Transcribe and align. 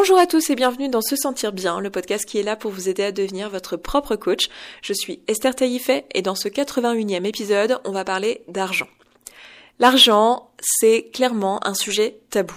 Bonjour 0.00 0.16
à 0.16 0.26
tous 0.28 0.48
et 0.48 0.54
bienvenue 0.54 0.88
dans 0.88 1.00
Se 1.00 1.16
Sentir 1.16 1.52
Bien, 1.52 1.80
le 1.80 1.90
podcast 1.90 2.24
qui 2.24 2.38
est 2.38 2.44
là 2.44 2.54
pour 2.54 2.70
vous 2.70 2.88
aider 2.88 3.02
à 3.02 3.10
devenir 3.10 3.50
votre 3.50 3.76
propre 3.76 4.14
coach. 4.14 4.48
Je 4.80 4.92
suis 4.92 5.22
Esther 5.26 5.56
Taïfet 5.56 6.06
et 6.14 6.22
dans 6.22 6.36
ce 6.36 6.46
81e 6.48 7.24
épisode, 7.24 7.80
on 7.84 7.90
va 7.90 8.04
parler 8.04 8.44
d'argent. 8.46 8.86
L'argent, 9.80 10.52
c'est 10.60 11.10
clairement 11.12 11.58
un 11.66 11.74
sujet 11.74 12.20
tabou. 12.30 12.54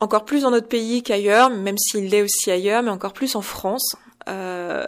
Encore 0.00 0.26
plus 0.26 0.42
dans 0.42 0.50
notre 0.50 0.68
pays 0.68 1.02
qu'ailleurs, 1.02 1.48
même 1.48 1.78
s'il 1.78 2.10
l'est 2.10 2.20
aussi 2.20 2.50
ailleurs, 2.50 2.82
mais 2.82 2.90
encore 2.90 3.14
plus 3.14 3.34
en 3.34 3.40
France. 3.40 3.96
Euh, 4.28 4.84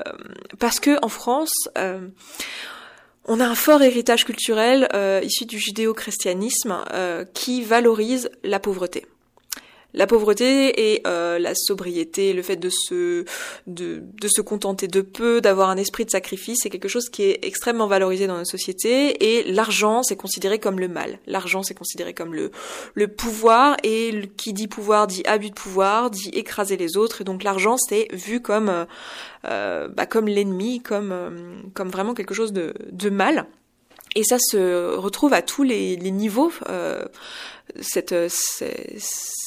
parce 0.58 0.78
que 0.78 1.02
en 1.02 1.08
France, 1.08 1.54
euh, 1.78 2.06
on 3.24 3.40
a 3.40 3.46
un 3.46 3.54
fort 3.54 3.80
héritage 3.80 4.26
culturel 4.26 4.88
euh, 4.92 5.22
issu 5.24 5.46
du 5.46 5.58
judéo-christianisme 5.58 6.84
qui 7.32 7.62
valorise 7.62 8.30
la 8.44 8.60
pauvreté 8.60 9.06
la 9.94 10.06
pauvreté 10.06 10.92
et 10.92 11.02
euh, 11.06 11.38
la 11.38 11.54
sobriété, 11.54 12.32
le 12.32 12.42
fait 12.42 12.56
de 12.56 12.68
se 12.68 13.24
de, 13.66 14.02
se 14.26 14.40
contenter 14.40 14.86
de 14.88 15.00
peu, 15.00 15.40
d'avoir 15.40 15.70
un 15.70 15.76
esprit 15.76 16.04
de 16.04 16.10
sacrifice, 16.10 16.60
c'est 16.62 16.70
quelque 16.70 16.88
chose 16.88 17.08
qui 17.08 17.24
est 17.24 17.44
extrêmement 17.44 17.86
valorisé 17.86 18.26
dans 18.26 18.38
nos 18.38 18.44
sociétés 18.44 19.38
et 19.38 19.52
l'argent 19.52 20.02
c'est 20.02 20.16
considéré 20.16 20.58
comme 20.58 20.78
le 20.78 20.88
mal. 20.88 21.18
L'argent 21.26 21.62
c'est 21.62 21.74
considéré 21.74 22.14
comme 22.14 22.34
le 22.34 22.50
le 22.94 23.08
pouvoir 23.08 23.76
et 23.82 24.30
qui 24.36 24.52
dit 24.52 24.68
pouvoir 24.68 25.06
dit 25.06 25.22
abus 25.26 25.50
de 25.50 25.54
pouvoir, 25.54 26.10
dit 26.10 26.30
écraser 26.30 26.76
les 26.76 26.96
autres 26.96 27.22
et 27.22 27.24
donc 27.24 27.42
l'argent 27.42 27.76
c'est 27.76 28.08
vu 28.12 28.40
comme 28.40 28.68
euh, 28.68 28.84
euh 29.46 29.88
bah, 29.88 30.06
comme 30.06 30.28
l'ennemi, 30.28 30.80
comme 30.80 31.70
comme 31.74 31.88
vraiment 31.88 32.14
quelque 32.14 32.34
chose 32.34 32.52
de 32.52 32.74
de 32.90 33.10
mal. 33.10 33.46
Et 34.16 34.24
ça 34.24 34.38
se 34.40 34.96
retrouve 34.96 35.32
à 35.32 35.40
tous 35.40 35.62
les, 35.62 35.94
les 35.94 36.10
niveaux. 36.10 36.50
Cette, 37.80 38.14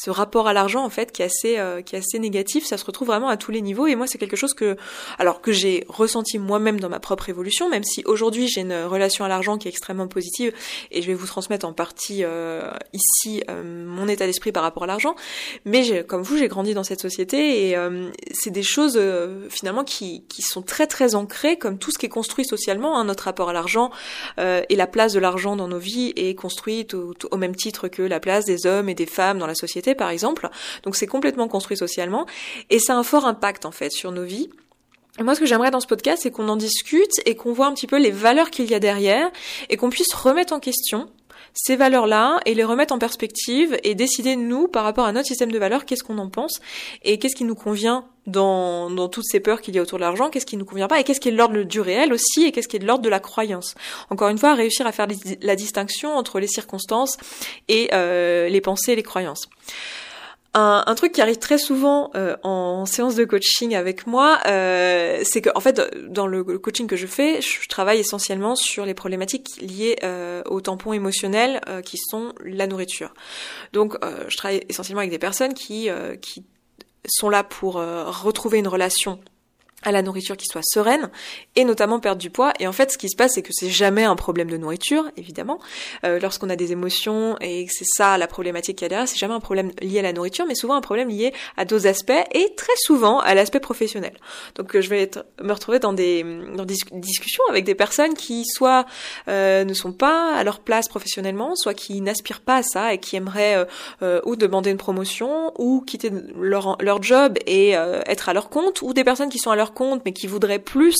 ce 0.04 0.09
rapport 0.09 0.48
à 0.48 0.54
l'argent 0.54 0.84
en 0.84 0.90
fait 0.90 1.14
qui 1.14 1.22
est 1.22 1.26
assez 1.26 1.58
euh, 1.58 1.81
qui 1.81 1.95
est 1.95 2.00
assez 2.00 2.20
négatif. 2.20 2.66
Ça 2.66 2.77
se 2.77 2.84
retrouve 2.84 3.08
vraiment 3.08 3.30
à 3.30 3.38
tous 3.38 3.52
les 3.52 3.62
niveaux. 3.62 3.88
Et 3.88 3.95
moi 3.95 4.05
c'est 4.05 4.18
quelque 4.18 4.36
chose 4.36 4.54
que 4.54 4.76
alors 5.18 5.41
que 5.41 5.54
j'ai 5.54 5.86
ressenti 5.88 6.39
moi-même 6.39 6.80
dans 6.80 6.89
ma 6.89 7.00
propre 7.00 7.30
évolution 7.30 7.70
même 7.70 7.83
si 7.83 8.03
aujourd'hui 8.06 8.50
j'ai 8.50 8.61
une 8.61 8.83
relation 8.83 9.23
à 9.23 9.30
l'argent 9.30 9.58
qui 9.58 9.70
est 9.70 9.72
extrêmement 9.72 10.08
positive. 10.08 10.53
Et 10.92 11.02
je 11.02 11.08
vais 11.08 11.14
vous 11.14 11.28
transmettre 11.28 11.66
en 11.66 11.72
partie 11.72 12.23
euh, 12.23 12.70
ici 12.92 13.44
euh, 13.50 13.86
mon 13.86 14.09
état 14.09 14.26
d'esprit 14.26 14.52
par 14.52 14.64
rapport 14.64 14.83
à 14.83 14.88
l'argent. 14.88 15.16
Mais 15.64 16.03
comme 16.03 16.22
vous 16.22 16.38
j'ai 16.38 16.50
grandi 16.50 16.73
dans 16.73 16.83
cette 16.83 17.02
société. 17.02 17.70
Et 17.70 17.78
c'est 18.33 18.52
des 18.52 18.64
choses 18.64 19.00
finalement 19.50 19.83
qui 19.83 20.23
qui 20.28 20.42
sont 20.42 20.61
très 20.61 20.88
très 20.88 21.16
ancrées 21.16 21.58
comme 21.58 21.78
tout 21.78 21.92
ce 21.92 21.98
qui 21.98 22.08
est 22.08 22.09
construit 22.09 22.45
socialement 22.45 22.98
hein, 22.98 23.05
notre 23.05 23.23
rapport 23.23 23.50
à 23.50 23.53
l'argent 23.53 23.92
et 24.38 24.76
la 24.76 24.88
place 24.88 25.14
de 25.14 25.20
l'argent 25.20 25.55
dans 25.55 25.67
nos 25.67 25.78
vies 25.78 26.14
est 26.16 26.36
construite 26.36 26.94
au, 26.94 27.14
au 27.31 27.38
même 27.38 27.55
titre 27.55 27.88
que 27.88 28.02
la 28.14 28.19
place 28.19 28.45
des 28.45 28.66
hommes 28.66 28.88
et 28.88 28.95
des 28.95 29.06
femmes 29.06 29.39
dans 29.39 29.47
la 29.47 29.56
société, 29.56 29.95
par 29.95 30.09
exemple. 30.09 30.50
Donc 30.83 30.95
c'est 30.95 31.08
complètement 31.08 31.47
construit 31.47 31.75
socialement 31.75 32.25
et 32.70 32.80
ça 32.80 32.94
a 32.94 32.97
un 32.97 33.03
fort 33.03 33.25
impact 33.25 33.66
en 33.66 33.72
fait 33.72 33.92
sur 33.92 34.11
nos 34.11 34.23
vies. 34.23 34.50
Et 35.20 35.23
moi, 35.23 35.36
ce 35.36 35.39
que 35.39 35.45
j'aimerais 35.45 35.70
dans 35.70 35.80
ce 35.80 35.88
podcast, 35.88 36.23
c'est 36.23 36.31
qu'on 36.31 36.50
en 36.50 36.55
discute 36.55 37.11
et 37.25 37.36
qu'on 37.36 37.53
voit 37.53 37.67
un 37.67 37.73
petit 37.73 37.86
peu 37.88 38.00
les 38.00 38.09
valeurs 38.09 38.50
qu'il 38.50 38.70
y 38.70 38.73
a 38.73 38.80
derrière 38.80 39.30
et 39.70 39.78
qu'on 39.78 39.89
puisse 39.89 40.14
remettre 40.14 40.53
en 40.53 40.59
question 40.59 41.09
ces 41.53 41.76
valeurs-là 41.76 42.39
et 42.45 42.53
les 42.53 42.64
remettre 42.64 42.94
en 42.94 43.00
perspective 43.00 43.78
et 43.84 43.95
décider 43.95 44.36
nous 44.36 44.67
par 44.67 44.84
rapport 44.84 45.06
à 45.06 45.12
notre 45.12 45.28
système 45.28 45.52
de 45.52 45.59
valeurs 45.59 45.86
qu'est-ce 45.86 46.03
qu'on 46.03 46.17
en 46.17 46.30
pense 46.30 46.62
et 47.03 47.20
qu'est-ce 47.20 47.36
qui 47.36 47.44
nous 47.44 47.56
convient 47.56 48.06
dans, 48.26 49.09
toutes 49.09 49.26
ces 49.26 49.39
peurs 49.39 49.61
qu'il 49.61 49.76
y 49.76 49.80
a 49.80 49.81
autour 49.81 49.98
de 49.98 50.04
l'argent, 50.04 50.30
qu'est-ce 50.30 50.45
qui 50.45 50.58
nous 50.58 50.66
convient 50.66 50.88
pas 50.88 51.00
et 51.00 51.04
qu'est-ce 51.04 51.20
qui 51.20 51.30
est 51.30 51.34
l'ordre 51.34 51.64
du 51.64 51.81
réel 51.81 52.14
aussi 52.14 52.45
et 52.45 52.52
qu'est-ce 52.52 52.67
qui 52.67 52.78
est 52.78 52.80
de 52.80 52.88
l'ordre 52.88 53.04
de 53.04 53.09
la 53.09 53.20
croyance. 53.20 53.76
Encore 54.09 54.30
une 54.30 54.38
fois, 54.38 54.54
réussir 54.54 54.88
à 54.88 54.92
faire 54.92 55.08
la 55.42 55.56
distinction 55.56 56.16
entre 56.16 56.39
les 56.39 56.48
circonstances 56.48 57.17
et 57.67 57.89
euh, 57.94 58.48
les 58.48 58.61
pensées 58.61 58.94
et 58.94 58.95
les 58.95 59.04
croyances. 59.04 59.50
Un, 60.56 60.84
un, 60.86 60.96
truc 60.96 61.14
qui 61.14 61.22
arrive 61.22 61.40
très 61.40 61.58
souvent 61.58 62.12
euh, 62.14 62.36
en 62.44 62.86
séance 62.86 63.16
de 63.16 63.26
coaching 63.26 63.73
avec 63.73 64.06
moi, 64.06 64.40
euh, 64.46 65.22
c'est 65.23 65.42
que 65.42 65.50
en 65.56 65.60
fait 65.60 65.82
dans 66.08 66.28
le 66.28 66.44
coaching 66.44 66.86
que 66.86 66.95
je 66.95 67.08
fais, 67.08 67.42
je 67.42 67.68
travaille 67.68 68.00
essentiellement 68.00 68.56
sur 68.56 68.86
les 68.86 68.94
problématiques 68.94 69.60
liées 69.62 69.95
euh, 70.04 70.44
aux 70.45 70.61
tampons 70.61 70.94
émotionnels 70.94 71.60
euh, 71.67 71.82
qui 71.82 71.98
sont 71.98 72.33
la 72.44 72.67
nourriture. 72.67 73.16
Donc 73.73 73.98
euh, 74.04 74.26
je 74.27 74.38
travaille 74.38 74.61
essentiellement 74.70 75.00
avec 75.00 75.10
des 75.10 75.17
personnes 75.17 75.55
qui 75.55 75.89
qui 76.22 76.45
sont 77.08 77.30
là 77.30 77.44
pour 77.44 77.73
retrouver 77.73 78.60
une 78.60 78.67
relation 78.67 79.20
à 79.83 79.92
la 79.92 80.02
nourriture 80.02 80.38
qui 80.38 80.45
soit 80.45 80.64
sereine 80.64 81.10
et 81.55 81.64
notamment 81.64 81.99
perdre 81.99 82.21
du 82.21 82.30
poids. 82.30 82.54
Et 82.60 82.67
en 82.67 82.73
fait 82.73 82.92
ce 82.92 82.98
qui 82.98 83.10
se 83.10 83.16
passe 83.16 83.33
c'est 83.33 83.42
que 83.42 83.52
c'est 83.52 83.70
jamais 83.70 84.04
un 84.04 84.16
problème 84.16 84.49
de 84.49 84.58
nourriture 84.58 85.05
évidemment. 85.17 85.60
Euh, 86.05 86.20
lorsqu'on 86.20 86.49
a 86.49 86.55
des 86.55 86.71
émotions 86.71 87.38
et 87.42 87.66
que 87.66 87.73
c'est 87.73 87.86
ça 87.86 88.17
la 88.17 88.27
problématique 88.27 88.77
qu'il 88.77 88.86
y 88.86 88.88
a 88.88 88.89
derrière 88.89 89.08
c'est 89.08 89.20
jamais 89.20 89.33
un 89.33 89.39
problème 89.39 89.71
lié 89.82 89.99
à 89.99 90.04
la 90.04 90.14
nourriture 90.14 90.45
mais 90.48 90.55
souvent 90.55 90.76
un 90.76 90.82
problème 90.82 91.10
lié 91.10 91.33
à 91.58 91.66
d'autres 91.66 91.88
aspects 91.88 92.11
et 92.32 92.54
très 92.55 92.76
souvent 92.77 93.20
à 93.20 93.33
l'aspect 93.33 93.60
professionnel. 93.60 94.14
Donc 94.55 94.76
euh, 94.76 94.82
je 94.82 94.89
vais 94.89 95.02
être, 95.02 95.26
me 95.42 95.54
retrouver 95.54 95.80
dans 95.80 95.94
des 95.94 96.23
dans 96.55 96.65
des 96.65 96.76
discussions 96.92 97.44
avec 97.50 97.65
des 97.65 97.76
personnes 97.76 98.14
qui 98.14 98.45
soit 98.45 98.86
euh, 99.27 99.64
ne 99.64 99.73
sont 99.73 99.92
pas 99.92 100.36
à 100.36 100.44
leur 100.44 100.60
place 100.60 100.88
professionnellement 100.88 101.55
soit 101.55 101.73
qui 101.73 102.02
n'aspirent 102.02 102.42
pas 102.42 102.58
à 102.58 102.64
ça 102.64 102.94
et 102.94 102.98
qui 102.98 103.15
aimeraient 103.15 103.55
euh, 103.55 103.65
euh, 104.02 104.21
ou 104.26 104.36
demander 104.36 104.71
une 104.71 104.77
promotion 104.77 105.52
ou 105.58 105.82
quitter 105.82 106.11
leur 106.39 106.77
leur 106.80 107.02
job 107.02 107.38
et 107.45 107.71
être 107.71 108.30
à 108.30 108.33
leur 108.33 108.50
compte 108.50 108.82
ou 108.82 108.94
des 108.94 109.04
personnes 109.04 109.30
qui 109.30 109.39
sont 109.39 109.52
à 109.52 109.55
leur 109.55 109.73
compte, 109.73 110.02
mais 110.06 110.14
qui 110.14 110.28
voudraient 110.28 110.60
plus, 110.60 110.98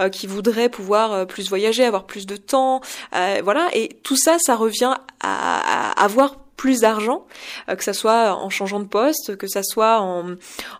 euh, 0.00 0.08
qui 0.08 0.26
voudraient 0.26 0.68
pouvoir 0.68 1.12
euh, 1.12 1.24
plus 1.24 1.48
voyager, 1.48 1.84
avoir 1.84 2.06
plus 2.06 2.26
de 2.26 2.36
temps, 2.36 2.80
euh, 3.14 3.40
voilà. 3.44 3.68
Et 3.74 3.90
tout 4.02 4.16
ça, 4.16 4.36
ça 4.38 4.56
revient 4.56 4.94
à, 5.20 5.90
à 5.90 6.04
avoir 6.04 6.43
plus 6.56 6.80
d'argent, 6.80 7.26
euh, 7.68 7.76
que 7.76 7.84
ça 7.84 7.92
soit 7.92 8.34
en 8.34 8.50
changeant 8.50 8.80
de 8.80 8.86
poste, 8.86 9.36
que 9.36 9.46
ça 9.46 9.62
soit 9.62 10.00
en, 10.00 10.36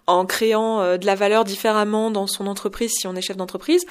en 0.06 0.26
créant 0.26 0.80
euh, 0.80 0.96
de 0.96 1.06
la 1.06 1.14
valeur 1.14 1.44
différemment 1.44 2.10
dans 2.10 2.26
son 2.26 2.46
entreprise 2.46 2.92
si 2.92 3.06
on 3.06 3.14
est 3.14 3.20
chef 3.20 3.36
d'entreprise. 3.36 3.84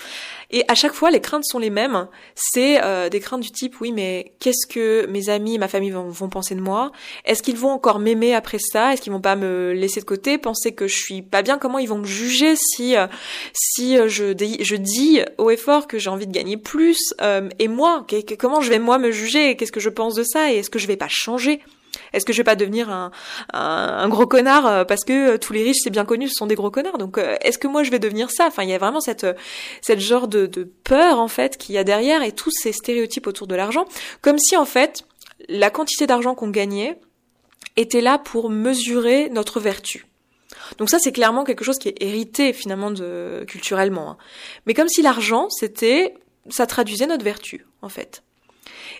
Et 0.51 0.63
à 0.67 0.75
chaque 0.75 0.93
fois, 0.93 1.11
les 1.11 1.19
craintes 1.19 1.45
sont 1.45 1.59
les 1.59 1.69
mêmes. 1.69 2.07
C'est 2.35 2.83
euh, 2.83 3.09
des 3.09 3.19
craintes 3.19 3.41
du 3.41 3.51
type, 3.51 3.79
oui, 3.81 3.91
mais 3.91 4.33
qu'est-ce 4.39 4.67
que 4.67 5.05
mes 5.07 5.29
amis, 5.29 5.57
ma 5.57 5.67
famille 5.67 5.91
vont, 5.91 6.09
vont 6.09 6.29
penser 6.29 6.55
de 6.55 6.61
moi? 6.61 6.91
Est-ce 7.25 7.41
qu'ils 7.41 7.57
vont 7.57 7.71
encore 7.71 7.99
m'aimer 7.99 8.35
après 8.35 8.59
ça? 8.59 8.93
Est-ce 8.93 9.01
qu'ils 9.01 9.13
vont 9.13 9.21
pas 9.21 9.35
me 9.35 9.73
laisser 9.73 9.99
de 9.99 10.05
côté, 10.05 10.37
penser 10.37 10.73
que 10.73 10.87
je 10.87 10.95
suis 10.95 11.21
pas 11.21 11.41
bien? 11.41 11.57
Comment 11.57 11.79
ils 11.79 11.89
vont 11.89 11.97
me 11.97 12.05
juger 12.05 12.55
si 12.55 12.95
si 13.53 13.97
je, 14.07 14.33
je 14.59 14.75
dis 14.75 15.21
haut 15.37 15.49
et 15.49 15.57
fort 15.57 15.87
que 15.87 15.97
j'ai 15.97 16.09
envie 16.09 16.27
de 16.27 16.31
gagner 16.31 16.57
plus 16.57 17.13
Et 17.59 17.67
moi, 17.67 18.05
comment 18.37 18.61
je 18.61 18.69
vais 18.69 18.79
moi 18.79 18.99
me 18.99 19.11
juger? 19.11 19.55
Qu'est-ce 19.55 19.71
que 19.71 19.79
je 19.79 19.89
pense 19.89 20.13
de 20.15 20.23
ça? 20.23 20.51
Et 20.51 20.57
est-ce 20.57 20.69
que 20.69 20.79
je 20.79 20.87
vais 20.87 20.97
pas 20.97 21.07
changer? 21.09 21.61
Est-ce 22.13 22.25
que 22.25 22.33
je 22.33 22.37
vais 22.37 22.43
pas 22.43 22.55
devenir 22.55 23.11
un, 23.53 24.09
gros 24.09 24.27
connard 24.27 24.67
euh, 24.67 24.85
parce 24.85 25.03
que 25.03 25.33
euh, 25.33 25.37
tous 25.37 25.53
les 25.53 25.63
riches, 25.63 25.79
c'est 25.83 25.89
bien 25.89 26.05
connu, 26.05 26.27
ce 26.27 26.35
sont 26.35 26.45
des 26.45 26.55
gros 26.55 26.71
connards. 26.71 26.97
Donc, 26.97 27.17
euh, 27.17 27.35
est-ce 27.41 27.57
que 27.57 27.67
moi 27.67 27.83
je 27.83 27.91
vais 27.91 27.99
devenir 27.99 28.29
ça? 28.31 28.47
Enfin, 28.47 28.63
il 28.63 28.69
y 28.69 28.73
a 28.73 28.77
vraiment 28.77 29.01
cette, 29.01 29.25
genre 29.97 30.27
de, 30.27 30.45
de 30.45 30.63
peur 30.63 31.19
en 31.19 31.27
fait 31.27 31.57
qu'il 31.57 31.75
y 31.75 31.77
a 31.77 31.83
derrière 31.83 32.21
et 32.23 32.31
tous 32.31 32.51
ces 32.51 32.71
stéréotypes 32.71 33.27
autour 33.27 33.47
de 33.47 33.55
l'argent, 33.55 33.85
comme 34.21 34.37
si 34.37 34.55
en 34.55 34.65
fait 34.65 35.03
la 35.49 35.69
quantité 35.69 36.07
d'argent 36.07 36.35
qu'on 36.35 36.49
gagnait 36.49 36.99
était 37.75 38.01
là 38.01 38.17
pour 38.19 38.49
mesurer 38.49 39.29
notre 39.29 39.59
vertu. 39.59 40.05
Donc 40.77 40.89
ça, 40.89 40.99
c'est 40.99 41.11
clairement 41.11 41.43
quelque 41.43 41.63
chose 41.63 41.79
qui 41.79 41.89
est 41.89 42.01
hérité 42.01 42.53
finalement 42.53 42.91
de 42.91 43.43
culturellement. 43.47 44.11
Hein. 44.11 44.17
Mais 44.65 44.73
comme 44.73 44.87
si 44.87 45.01
l'argent, 45.01 45.49
c'était, 45.49 46.13
ça 46.49 46.67
traduisait 46.67 47.07
notre 47.07 47.23
vertu 47.23 47.65
en 47.81 47.89
fait. 47.89 48.23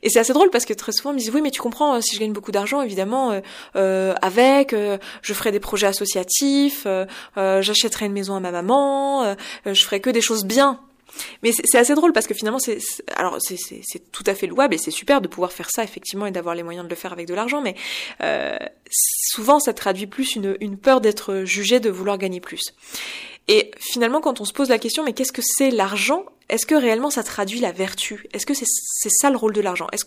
Et 0.02 0.10
c'est 0.10 0.20
assez 0.20 0.34
drôle 0.34 0.50
parce 0.50 0.66
que 0.66 0.74
très 0.74 0.92
souvent 0.92 1.12
ils 1.12 1.16
me 1.16 1.20
disent 1.20 1.32
oui 1.34 1.42
mais 1.42 1.52
tu 1.52 1.62
comprends 1.62 1.96
euh, 1.96 2.02
si 2.02 2.16
je 2.16 2.20
gagne 2.20 2.34
beaucoup 2.34 2.52
d'argent 2.52 2.82
évidemment 2.82 3.32
euh, 3.32 3.42
euh 3.76 4.14
avec 4.22 4.74
je 4.74 5.34
ferai 5.34 5.52
des 5.52 5.60
projets 5.60 5.88
associatifs, 5.88 6.88
j'achèterai 7.36 8.06
une 8.06 8.14
maison 8.14 8.36
à 8.36 8.40
ma 8.40 8.52
maman, 8.52 9.36
je 9.66 9.84
ferai 9.84 10.00
que 10.00 10.10
des 10.10 10.22
choses 10.22 10.46
bien. 10.46 10.80
Mais 11.44 11.52
c'est 11.52 11.78
assez 11.78 11.94
drôle 11.94 12.12
parce 12.12 12.26
que 12.26 12.34
finalement 12.34 12.60
c'est 12.60 12.80
alors 13.16 13.38
c'est 13.40 14.12
tout 14.12 14.24
à 14.26 14.34
fait 14.34 14.48
louable 14.48 14.74
et 14.74 14.78
c'est 14.78 14.92
super 14.92 15.22
de 15.22 15.28
pouvoir 15.28 15.52
faire 15.52 15.70
ça 15.70 15.84
effectivement 15.84 16.26
et 16.26 16.32
d'avoir 16.32 16.56
les 16.56 16.64
moyens 16.64 16.86
de 16.86 16.90
le 16.90 16.96
faire 16.96 17.14
avec 17.14 17.28
de 17.28 17.34
l'argent 17.34 17.62
mais 17.62 17.76
souvent 18.90 19.60
ça 19.60 19.74
traduit 19.74 20.08
plus 20.08 20.36
une 20.36 20.78
peur 20.78 21.02
d'être 21.02 21.44
jugé 21.44 21.80
de 21.80 21.90
vouloir 21.90 22.18
gagner 22.18 22.40
plus. 22.40 22.74
Et 23.48 23.72
finalement, 23.78 24.22
quand 24.22 24.40
on 24.40 24.46
se 24.46 24.54
pose 24.54 24.70
la 24.70 24.80
question, 24.80 25.04
mais 25.04 25.14
qu'est-ce 25.14 25.34
que 25.34 25.42
c'est 25.44 25.70
l'argent? 25.70 26.26
Est-ce 26.50 26.66
que 26.66 26.76
réellement 26.76 27.10
ça 27.10 27.24
traduit 27.24 27.60
la 27.60 27.72
vertu? 27.72 28.28
Est-ce 28.34 28.46
que 28.46 28.54
c'est 28.54 29.10
ça 29.10 29.30
le 29.30 29.38
rôle 29.38 29.54
de 29.54 29.62
l'argent? 29.62 29.88
Est-ce 29.92 30.06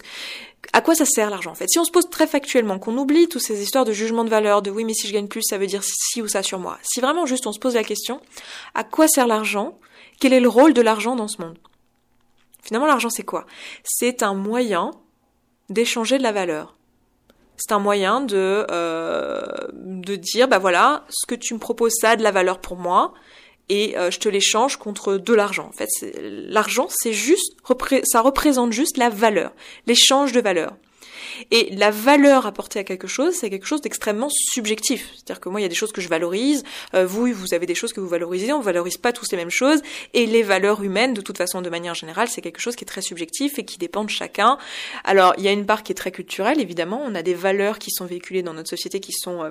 à 0.72 0.80
quoi 0.80 0.94
ça 0.94 1.04
sert 1.04 1.30
l'argent 1.30 1.50
en 1.50 1.54
fait? 1.54 1.68
Si 1.68 1.78
on 1.78 1.84
se 1.84 1.90
pose 1.90 2.08
très 2.10 2.26
factuellement, 2.26 2.78
qu'on 2.78 2.96
oublie 2.96 3.28
toutes 3.28 3.42
ces 3.42 3.62
histoires 3.62 3.84
de 3.84 3.92
jugement 3.92 4.24
de 4.24 4.30
valeur, 4.30 4.62
de 4.62 4.70
oui 4.70 4.84
mais 4.84 4.94
si 4.94 5.06
je 5.06 5.12
gagne 5.12 5.28
plus, 5.28 5.42
ça 5.42 5.58
veut 5.58 5.66
dire 5.66 5.82
ci 5.84 6.22
ou 6.22 6.28
ça 6.28 6.42
sur 6.42 6.58
moi. 6.58 6.78
Si 6.82 7.00
vraiment 7.00 7.26
juste 7.26 7.46
on 7.46 7.52
se 7.52 7.58
pose 7.58 7.74
la 7.74 7.84
question, 7.84 8.20
à 8.74 8.84
quoi 8.84 9.08
sert 9.08 9.26
l'argent? 9.26 9.78
Quel 10.18 10.32
est 10.32 10.40
le 10.40 10.48
rôle 10.48 10.72
de 10.72 10.80
l'argent 10.80 11.14
dans 11.14 11.28
ce 11.28 11.40
monde? 11.40 11.58
Finalement, 12.62 12.86
l'argent 12.86 13.10
c'est 13.10 13.22
quoi? 13.22 13.46
C'est 13.84 14.22
un 14.22 14.34
moyen 14.34 14.92
d'échanger 15.68 16.18
de 16.18 16.22
la 16.22 16.32
valeur 16.32 16.76
c'est 17.58 17.72
un 17.72 17.78
moyen 17.78 18.20
de 18.20 18.66
euh, 18.70 19.42
de 19.72 20.16
dire 20.16 20.48
bah 20.48 20.58
voilà 20.58 21.04
ce 21.08 21.26
que 21.26 21.34
tu 21.34 21.54
me 21.54 21.58
proposes 21.58 21.94
ça 22.00 22.10
a 22.10 22.16
de 22.16 22.22
la 22.22 22.30
valeur 22.30 22.60
pour 22.60 22.76
moi 22.76 23.14
et 23.68 23.98
euh, 23.98 24.10
je 24.10 24.18
te 24.20 24.28
l'échange 24.28 24.76
contre 24.76 25.16
de 25.16 25.34
l'argent. 25.34 25.68
En 25.68 25.72
fait, 25.72 25.88
l'argent 26.22 26.86
c'est 26.90 27.12
juste 27.12 27.56
ça 28.04 28.20
représente 28.20 28.72
juste 28.72 28.96
la 28.96 29.08
valeur, 29.08 29.52
l'échange 29.86 30.32
de 30.32 30.40
valeur. 30.40 30.76
Et 31.50 31.74
la 31.74 31.90
valeur 31.90 32.46
apportée 32.46 32.78
à 32.78 32.84
quelque 32.84 33.06
chose, 33.06 33.34
c'est 33.34 33.50
quelque 33.50 33.66
chose 33.66 33.80
d'extrêmement 33.80 34.28
subjectif. 34.30 35.10
C'est-à-dire 35.14 35.40
que 35.40 35.48
moi, 35.48 35.60
il 35.60 35.62
y 35.62 35.66
a 35.66 35.68
des 35.68 35.74
choses 35.74 35.92
que 35.92 36.00
je 36.00 36.08
valorise, 36.08 36.64
euh, 36.94 37.06
vous, 37.06 37.26
vous 37.32 37.54
avez 37.54 37.66
des 37.66 37.74
choses 37.74 37.92
que 37.92 38.00
vous 38.00 38.08
valorisez, 38.08 38.52
on 38.52 38.60
valorise 38.60 38.96
pas 38.96 39.12
tous 39.12 39.30
les 39.30 39.36
mêmes 39.36 39.50
choses, 39.50 39.80
et 40.14 40.26
les 40.26 40.42
valeurs 40.42 40.82
humaines, 40.82 41.14
de 41.14 41.20
toute 41.20 41.38
façon, 41.38 41.62
de 41.62 41.70
manière 41.70 41.94
générale, 41.94 42.28
c'est 42.28 42.42
quelque 42.42 42.60
chose 42.60 42.76
qui 42.76 42.84
est 42.84 42.88
très 42.88 43.02
subjectif 43.02 43.58
et 43.58 43.64
qui 43.64 43.78
dépend 43.78 44.04
de 44.04 44.10
chacun. 44.10 44.58
Alors, 45.04 45.34
il 45.38 45.44
y 45.44 45.48
a 45.48 45.52
une 45.52 45.66
part 45.66 45.82
qui 45.82 45.92
est 45.92 45.96
très 45.96 46.12
culturelle, 46.12 46.60
évidemment, 46.60 47.02
on 47.04 47.14
a 47.14 47.22
des 47.22 47.34
valeurs 47.34 47.78
qui 47.78 47.90
sont 47.90 48.06
véhiculées 48.06 48.42
dans 48.42 48.54
notre 48.54 48.70
société 48.70 49.00
qui 49.00 49.12
sont... 49.12 49.42
Euh, 49.42 49.50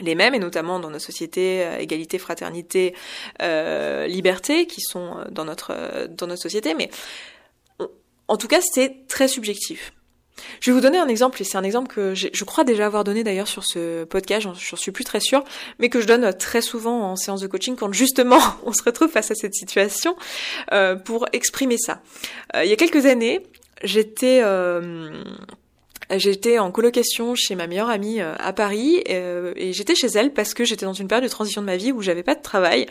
les 0.00 0.16
mêmes, 0.16 0.34
et 0.34 0.40
notamment 0.40 0.80
dans 0.80 0.90
notre 0.90 1.04
société, 1.04 1.62
euh, 1.62 1.78
égalité, 1.78 2.18
fraternité, 2.18 2.94
euh, 3.42 4.08
liberté, 4.08 4.66
qui 4.66 4.80
sont 4.80 5.24
dans 5.30 5.44
notre, 5.44 6.08
dans 6.08 6.26
notre 6.26 6.42
société, 6.42 6.74
mais 6.74 6.90
en 8.28 8.36
tout 8.36 8.48
cas, 8.48 8.60
c'est 8.60 9.06
très 9.06 9.28
subjectif. 9.28 9.92
Je 10.60 10.70
vais 10.70 10.74
vous 10.74 10.80
donner 10.80 10.98
un 10.98 11.08
exemple, 11.08 11.40
et 11.40 11.44
c'est 11.44 11.58
un 11.58 11.62
exemple 11.62 11.88
que 11.88 12.14
je 12.14 12.44
crois 12.44 12.64
déjà 12.64 12.86
avoir 12.86 13.04
donné 13.04 13.22
d'ailleurs 13.24 13.48
sur 13.48 13.64
ce 13.64 14.04
podcast, 14.04 14.46
j'en 14.58 14.76
suis 14.76 14.92
plus 14.92 15.04
très 15.04 15.20
sûre, 15.20 15.44
mais 15.78 15.88
que 15.88 16.00
je 16.00 16.06
donne 16.06 16.32
très 16.34 16.60
souvent 16.60 17.02
en 17.02 17.16
séance 17.16 17.40
de 17.40 17.46
coaching 17.46 17.76
quand 17.76 17.92
justement 17.92 18.40
on 18.64 18.72
se 18.72 18.82
retrouve 18.82 19.08
face 19.10 19.30
à 19.30 19.34
cette 19.34 19.54
situation 19.54 20.16
euh, 20.72 20.96
pour 20.96 21.26
exprimer 21.32 21.78
ça. 21.78 22.00
Euh, 22.54 22.64
il 22.64 22.70
y 22.70 22.72
a 22.72 22.76
quelques 22.76 23.06
années, 23.06 23.40
j'étais 23.82 24.40
euh, 24.42 25.22
J'étais 26.10 26.58
en 26.58 26.70
colocation 26.70 27.34
chez 27.34 27.54
ma 27.54 27.66
meilleure 27.66 27.88
amie 27.88 28.20
euh, 28.20 28.34
à 28.38 28.52
Paris 28.52 29.02
euh, 29.08 29.52
et 29.56 29.72
j'étais 29.72 29.94
chez 29.94 30.08
elle 30.08 30.32
parce 30.32 30.52
que 30.52 30.64
j'étais 30.64 30.84
dans 30.84 30.92
une 30.92 31.08
période 31.08 31.24
de 31.24 31.30
transition 31.30 31.62
de 31.62 31.66
ma 31.66 31.76
vie 31.76 31.92
où 31.92 32.02
j'avais 32.02 32.22
pas 32.22 32.34
de 32.34 32.42
travail. 32.42 32.86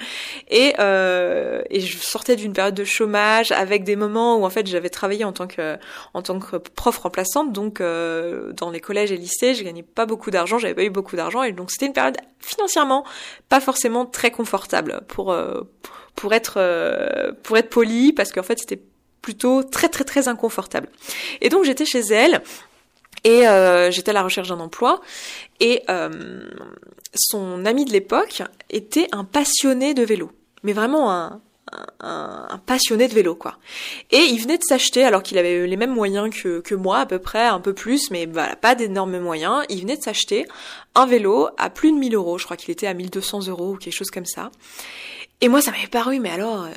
Et, 0.50 0.74
euh, 0.80 1.62
et 1.70 1.80
je 1.80 1.98
sortais 1.98 2.36
d'une 2.36 2.54
période 2.54 2.74
de 2.74 2.84
chômage 2.84 3.52
avec 3.52 3.84
des 3.84 3.96
moments 3.96 4.38
où 4.38 4.46
en 4.46 4.50
fait 4.50 4.66
j'avais 4.68 4.90
travaillé 4.90 5.24
en 5.26 5.32
tant 5.32 5.48
que 5.48 5.78
en 6.14 6.22
tant 6.22 6.40
que 6.40 6.58
prof 6.58 6.98
remplaçante. 6.98 7.54
Donc 7.54 7.82
euh, 7.82 8.52
dans 8.54 8.72
les 8.72 8.80
collèges 8.80 9.12
et 9.12 9.18
lycées 9.18 9.54
je 9.54 9.64
gagnais 9.64 9.84
pas 9.84 10.06
beaucoup 10.06 10.32
d'argent 10.32 10.58
j'avais 10.58 10.76
pas 10.76 10.84
eu 10.84 10.90
beaucoup 10.90 11.16
d'argent. 11.16 11.44
Et 11.44 11.52
donc 11.52 11.72
c'était 11.72 11.86
une 11.86 11.94
période 11.94 12.18
financièrement 12.40 13.06
pas 13.48 13.60
forcément 13.60 14.06
très 14.06 14.32
confortable 14.32 15.02
pour 15.08 15.36
pour 16.16 16.34
être 16.34 17.34
pour 17.44 17.58
être 17.58 17.70
poli 17.70 18.12
parce 18.12 18.32
qu'en 18.32 18.44
fait 18.44 18.60
c'était 18.60 18.82
plutôt 19.22 19.64
très 19.64 19.90
très 19.90 20.04
très 20.04 20.28
inconfortable. 20.28 20.90
Et 21.42 21.50
donc 21.50 21.64
j'étais 21.64 21.86
chez 21.86 22.02
elle 22.02 22.42
et 23.24 23.48
euh, 23.48 23.92
j'étais 23.92 24.12
à 24.12 24.14
la 24.14 24.24
recherche 24.24 24.50
d'un 24.50 24.60
emploi. 24.60 25.02
Et 25.60 25.84
euh, 25.90 26.50
son 27.16 27.66
ami 27.66 27.86
de 27.86 27.92
l'époque 27.92 28.44
était 28.70 29.08
un 29.12 29.24
passionné 29.24 29.94
de 29.94 30.04
vélo. 30.04 30.32
Mais 30.64 30.74
vraiment 30.74 31.12
un, 31.12 31.42
un, 32.00 32.48
un, 32.50 32.58
passionné 32.58 33.08
de 33.08 33.14
vélo, 33.14 33.36
quoi. 33.36 33.58
Et 34.12 34.18
il 34.18 34.42
venait 34.42 34.58
de 34.58 34.64
s'acheter, 34.64 35.04
alors 35.04 35.24
qu'il 35.24 35.38
avait 35.38 35.66
les 35.68 35.78
mêmes 35.78 35.94
moyens 35.94 36.30
que, 36.34 36.60
que 36.60 36.76
moi, 36.76 37.00
à 37.00 37.06
peu 37.06 37.20
près, 37.20 37.46
un 37.46 37.60
peu 37.60 37.74
plus, 37.74 38.12
mais 38.12 38.26
voilà, 38.26 38.56
pas 38.56 38.76
d'énormes 38.76 39.20
moyens. 39.20 39.64
Il 39.70 39.82
venait 39.82 39.98
de 39.98 40.04
s'acheter 40.04 40.46
un 40.96 41.06
vélo 41.06 41.50
à 41.58 41.70
plus 41.70 41.92
de 41.92 41.98
1000 41.98 42.16
euros. 42.16 42.38
Je 42.38 42.46
crois 42.46 42.58
qu'il 42.58 42.72
était 42.72 42.88
à 42.88 42.94
1200 42.94 43.48
euros 43.48 43.74
ou 43.74 43.78
quelque 43.78 43.94
chose 43.94 44.12
comme 44.12 44.26
ça. 44.26 44.52
Et 45.42 45.48
moi, 45.48 45.62
ça 45.62 45.72
m'avait 45.72 45.88
paru, 45.88 46.20
mais 46.20 46.30
alors, 46.30 46.68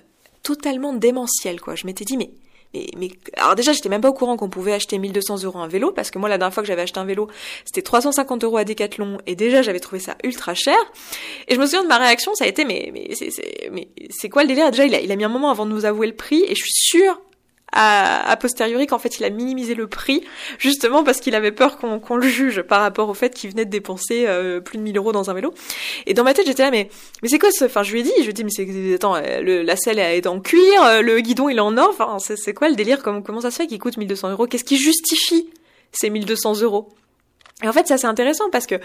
totalement 0.42 0.92
démentiel, 0.92 1.60
quoi. 1.60 1.74
Je 1.74 1.86
m'étais 1.86 2.04
dit, 2.04 2.16
mais 2.16 2.30
mais, 2.74 3.10
alors 3.36 3.54
déjà, 3.54 3.72
j'étais 3.72 3.88
même 3.88 4.00
pas 4.00 4.08
au 4.08 4.12
courant 4.12 4.36
qu'on 4.36 4.48
pouvait 4.48 4.72
acheter 4.72 4.98
1200 4.98 5.44
euros 5.44 5.58
un 5.58 5.68
vélo, 5.68 5.92
parce 5.92 6.10
que 6.10 6.18
moi, 6.18 6.28
la 6.28 6.38
dernière 6.38 6.52
fois 6.52 6.62
que 6.62 6.66
j'avais 6.66 6.82
acheté 6.82 6.98
un 7.00 7.04
vélo, 7.04 7.28
c'était 7.64 7.82
350 7.82 8.44
euros 8.44 8.58
à 8.58 8.64
Decathlon, 8.64 9.18
et 9.26 9.34
déjà, 9.34 9.62
j'avais 9.62 9.80
trouvé 9.80 10.00
ça 10.00 10.16
ultra 10.24 10.54
cher. 10.54 10.76
Et 11.48 11.54
je 11.54 11.60
me 11.60 11.66
souviens 11.66 11.82
de 11.82 11.88
ma 11.88 11.98
réaction, 11.98 12.34
ça 12.34 12.44
a 12.44 12.48
été, 12.48 12.64
mais, 12.64 12.90
mais 12.92 13.14
c'est, 13.14 13.30
mais 13.72 13.88
c'est 14.10 14.28
quoi 14.28 14.42
le 14.42 14.48
délire? 14.48 14.70
Déjà, 14.70 14.86
il 14.86 14.94
a, 14.94 15.00
il 15.00 15.10
a 15.10 15.16
mis 15.16 15.24
un 15.24 15.28
moment 15.28 15.50
avant 15.50 15.66
de 15.66 15.70
nous 15.70 15.84
avouer 15.84 16.06
le 16.06 16.16
prix, 16.16 16.42
et 16.42 16.54
je 16.54 16.62
suis 16.62 16.72
sûre 16.72 17.20
a, 17.72 18.30
a 18.30 18.36
posteriori 18.36 18.86
qu'en 18.86 18.98
fait 18.98 19.18
il 19.18 19.24
a 19.24 19.30
minimisé 19.30 19.74
le 19.74 19.86
prix 19.86 20.24
justement 20.58 21.04
parce 21.04 21.20
qu'il 21.20 21.34
avait 21.34 21.52
peur 21.52 21.78
qu'on 21.78 22.16
le 22.16 22.28
juge 22.28 22.62
par 22.62 22.80
rapport 22.80 23.08
au 23.08 23.14
fait 23.14 23.34
qu'il 23.34 23.50
venait 23.50 23.64
de 23.64 23.70
dépenser 23.70 24.24
euh, 24.26 24.60
plus 24.60 24.78
de 24.78 24.82
1000 24.82 24.96
euros 24.96 25.12
dans 25.12 25.30
un 25.30 25.34
vélo. 25.34 25.52
Et 26.06 26.14
dans 26.14 26.24
ma 26.24 26.32
tête 26.32 26.46
j'étais 26.46 26.62
là 26.62 26.70
mais 26.70 26.88
mais 27.22 27.28
c'est 27.28 27.38
quoi 27.38 27.50
ce 27.50 27.64
Enfin 27.64 27.82
je 27.82 27.92
lui 27.92 28.00
ai 28.00 28.02
dit, 28.02 28.12
je 28.18 28.22
lui 28.22 28.30
ai 28.30 28.32
dit 28.32 28.44
mais 28.44 28.50
c'est 28.50 28.94
attends 28.94 29.16
le, 29.20 29.62
la 29.62 29.76
selle 29.76 29.98
est 29.98 30.26
en 30.26 30.40
cuir, 30.40 30.82
euh, 30.84 31.02
le 31.02 31.20
guidon 31.20 31.48
il 31.48 31.56
est 31.56 31.60
en 31.60 31.76
or. 31.76 31.88
Enfin 31.90 32.18
c'est 32.18 32.54
quoi 32.54 32.68
le 32.68 32.76
délire 32.76 33.02
Comment 33.02 33.22
comment 33.22 33.40
ça 33.40 33.50
se 33.50 33.56
fait 33.56 33.66
qu'il 33.66 33.78
coûte 33.78 33.96
1200 33.96 34.30
euros? 34.30 34.46
Qu'est-ce 34.46 34.64
qui 34.64 34.76
justifie 34.76 35.50
ces 35.92 36.10
1200 36.10 36.60
euros? 36.62 36.88
Et 37.62 37.68
en 37.68 37.72
fait 37.72 37.86
ça 37.88 37.98
c'est 37.98 38.06
intéressant 38.06 38.48
parce 38.50 38.66
que 38.66 38.76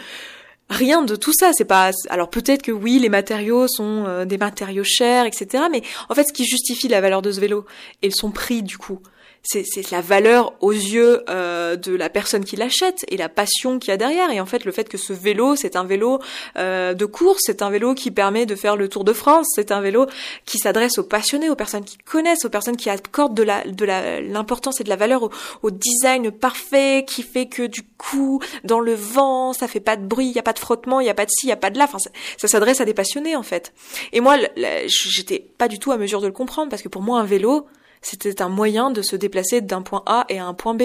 rien 0.71 1.03
de 1.03 1.15
tout 1.15 1.33
ça. 1.33 1.51
C'est 1.53 1.65
pas. 1.65 1.91
Alors 2.09 2.29
peut-être 2.29 2.63
que 2.63 2.71
oui, 2.71 2.97
les 2.99 3.09
matériaux 3.09 3.67
sont 3.67 4.05
euh, 4.07 4.25
des 4.25 4.37
matériaux 4.37 4.83
chers, 4.83 5.25
etc. 5.25 5.65
Mais 5.71 5.83
en 6.09 6.15
fait, 6.15 6.23
ce 6.23 6.33
qui 6.33 6.45
justifie 6.45 6.87
la 6.87 7.01
valeur 7.01 7.21
de 7.21 7.31
ce 7.31 7.39
vélo 7.39 7.65
et 8.01 8.09
son 8.09 8.31
prix 8.31 8.63
du 8.63 8.77
coup, 8.77 8.99
c'est 9.43 9.91
la 9.91 10.01
valeur 10.01 10.53
aux 10.61 10.71
yeux 10.71 11.23
euh, 11.29 11.75
de 11.75 11.95
la 11.95 12.09
personne 12.09 12.45
qui 12.45 12.55
l'achète 12.55 13.05
et 13.07 13.17
la 13.17 13.27
passion 13.27 13.79
qu'il 13.79 13.89
y 13.89 13.93
a 13.93 13.97
derrière. 13.97 14.29
Et 14.31 14.39
en 14.39 14.45
fait, 14.45 14.65
le 14.65 14.71
fait 14.71 14.87
que 14.87 14.97
ce 14.97 15.13
vélo, 15.13 15.55
c'est 15.55 15.75
un 15.75 15.83
vélo 15.83 16.19
euh, 16.57 16.93
de 16.93 17.05
course, 17.05 17.41
c'est 17.45 17.61
un 17.61 17.69
vélo 17.69 17.95
qui 17.95 18.11
permet 18.11 18.45
de 18.45 18.55
faire 18.55 18.75
le 18.75 18.87
Tour 18.87 19.03
de 19.03 19.13
France, 19.13 19.47
c'est 19.55 19.71
un 19.71 19.81
vélo 19.81 20.05
qui 20.45 20.59
s'adresse 20.59 20.99
aux 20.99 21.03
passionnés, 21.03 21.49
aux 21.49 21.55
personnes 21.55 21.83
qui 21.83 21.97
connaissent, 21.97 22.45
aux 22.45 22.49
personnes 22.49 22.77
qui 22.77 22.89
accordent 22.89 23.33
de 23.33 23.43
la 23.43 23.63
de 23.63 23.85
l'importance 23.85 24.79
et 24.79 24.83
de 24.83 24.89
la 24.89 24.95
valeur 24.95 25.29
au, 25.63 25.71
design 25.71 26.31
parfait, 26.31 27.05
qui 27.07 27.23
fait 27.23 27.47
que 27.47 27.63
du 27.63 27.81
coup, 27.97 28.41
dans 28.63 28.79
le 28.79 28.93
vent, 28.93 29.53
ça 29.53 29.67
fait 29.67 29.79
pas 29.79 29.95
de 29.95 30.05
bruit, 30.05 30.27
il 30.27 30.35
y 30.35 30.39
a 30.39 30.43
pas 30.43 30.53
de 30.53 30.59
frottement, 30.59 30.99
il 30.99 31.07
y 31.07 31.09
a 31.09 31.13
pas 31.13 31.25
de 31.25 31.31
ci, 31.31 31.47
il 31.47 31.49
y 31.49 31.53
a 31.53 31.57
pas 31.57 31.69
de 31.71 31.77
là. 31.77 31.85
Enfin, 31.85 31.99
ça, 31.99 32.11
ça 32.37 32.47
s'adresse 32.47 32.81
à 32.81 32.85
des 32.85 32.93
passionnés 32.93 33.35
en 33.35 33.43
fait. 33.43 33.73
Et 34.13 34.19
moi, 34.19 34.37
j'étais 34.85 35.39
pas 35.57 35.67
du 35.67 35.79
tout 35.79 35.91
à 35.91 35.97
mesure 35.97 36.21
de 36.21 36.27
le 36.27 36.33
comprendre 36.33 36.69
parce 36.69 36.81
que 36.81 36.89
pour 36.89 37.01
moi, 37.01 37.19
un 37.19 37.25
vélo 37.25 37.67
c'était 38.01 38.41
un 38.41 38.49
moyen 38.49 38.91
de 38.91 39.01
se 39.01 39.15
déplacer 39.15 39.61
d'un 39.61 39.81
point 39.81 40.03
A 40.05 40.25
et 40.29 40.39
à 40.39 40.45
un 40.45 40.53
point 40.53 40.73
B. 40.73 40.83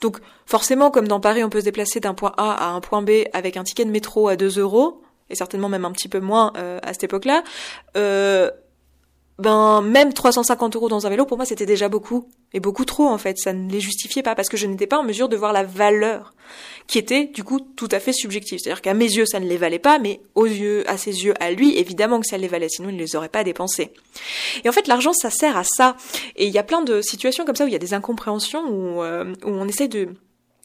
Donc 0.00 0.18
forcément, 0.46 0.90
comme 0.90 1.08
dans 1.08 1.20
Paris, 1.20 1.44
on 1.44 1.50
peut 1.50 1.60
se 1.60 1.64
déplacer 1.64 2.00
d'un 2.00 2.14
point 2.14 2.32
A 2.36 2.52
à 2.52 2.70
un 2.70 2.80
point 2.80 3.02
B 3.02 3.10
avec 3.32 3.56
un 3.56 3.64
ticket 3.64 3.84
de 3.84 3.90
métro 3.90 4.28
à 4.28 4.36
2 4.36 4.58
euros, 4.58 5.02
et 5.28 5.34
certainement 5.34 5.68
même 5.68 5.84
un 5.84 5.92
petit 5.92 6.08
peu 6.08 6.20
moins 6.20 6.52
euh, 6.56 6.78
à 6.82 6.92
cette 6.92 7.04
époque-là, 7.04 7.42
euh, 7.96 8.50
ben 9.38 9.82
même 9.82 10.14
350 10.14 10.76
euros 10.76 10.88
dans 10.88 11.06
un 11.06 11.10
vélo 11.10 11.26
pour 11.26 11.36
moi 11.36 11.44
c'était 11.44 11.66
déjà 11.66 11.88
beaucoup. 11.88 12.28
Et 12.54 12.60
beaucoup 12.60 12.84
trop 12.84 13.06
en 13.06 13.18
fait. 13.18 13.36
Ça 13.38 13.52
ne 13.52 13.70
les 13.70 13.80
justifiait 13.80 14.22
pas 14.22 14.34
parce 14.34 14.48
que 14.48 14.56
je 14.56 14.66
n'étais 14.66 14.86
pas 14.86 14.98
en 14.98 15.02
mesure 15.02 15.28
de 15.28 15.36
voir 15.36 15.52
la 15.52 15.62
valeur 15.62 16.32
qui 16.86 16.98
était 16.98 17.26
du 17.26 17.44
coup 17.44 17.60
tout 17.60 17.88
à 17.90 18.00
fait 18.00 18.12
subjective. 18.12 18.58
C'est-à-dire 18.58 18.80
qu'à 18.80 18.94
mes 18.94 19.04
yeux 19.04 19.26
ça 19.26 19.40
ne 19.40 19.46
les 19.46 19.58
valait 19.58 19.78
pas 19.78 19.98
mais 19.98 20.20
aux 20.34 20.46
yeux 20.46 20.88
à 20.88 20.96
ses 20.96 21.24
yeux 21.24 21.34
à 21.40 21.50
lui 21.50 21.76
évidemment 21.76 22.20
que 22.20 22.26
ça 22.26 22.38
les 22.38 22.48
valait 22.48 22.68
sinon 22.68 22.88
il 22.88 22.94
ne 22.94 23.00
les 23.00 23.16
aurait 23.16 23.28
pas 23.28 23.44
dépensés. 23.44 23.92
Et 24.64 24.68
en 24.68 24.72
fait 24.72 24.88
l'argent 24.88 25.12
ça 25.12 25.30
sert 25.30 25.56
à 25.56 25.64
ça. 25.64 25.96
Et 26.36 26.46
il 26.46 26.52
y 26.52 26.58
a 26.58 26.62
plein 26.62 26.82
de 26.82 27.02
situations 27.02 27.44
comme 27.44 27.56
ça 27.56 27.64
où 27.64 27.68
il 27.68 27.72
y 27.72 27.76
a 27.76 27.80
des 27.80 27.94
incompréhensions 27.94 28.64
où, 28.68 29.02
euh, 29.02 29.34
où 29.44 29.50
on 29.50 29.68
essaye 29.68 29.88
de 29.88 30.08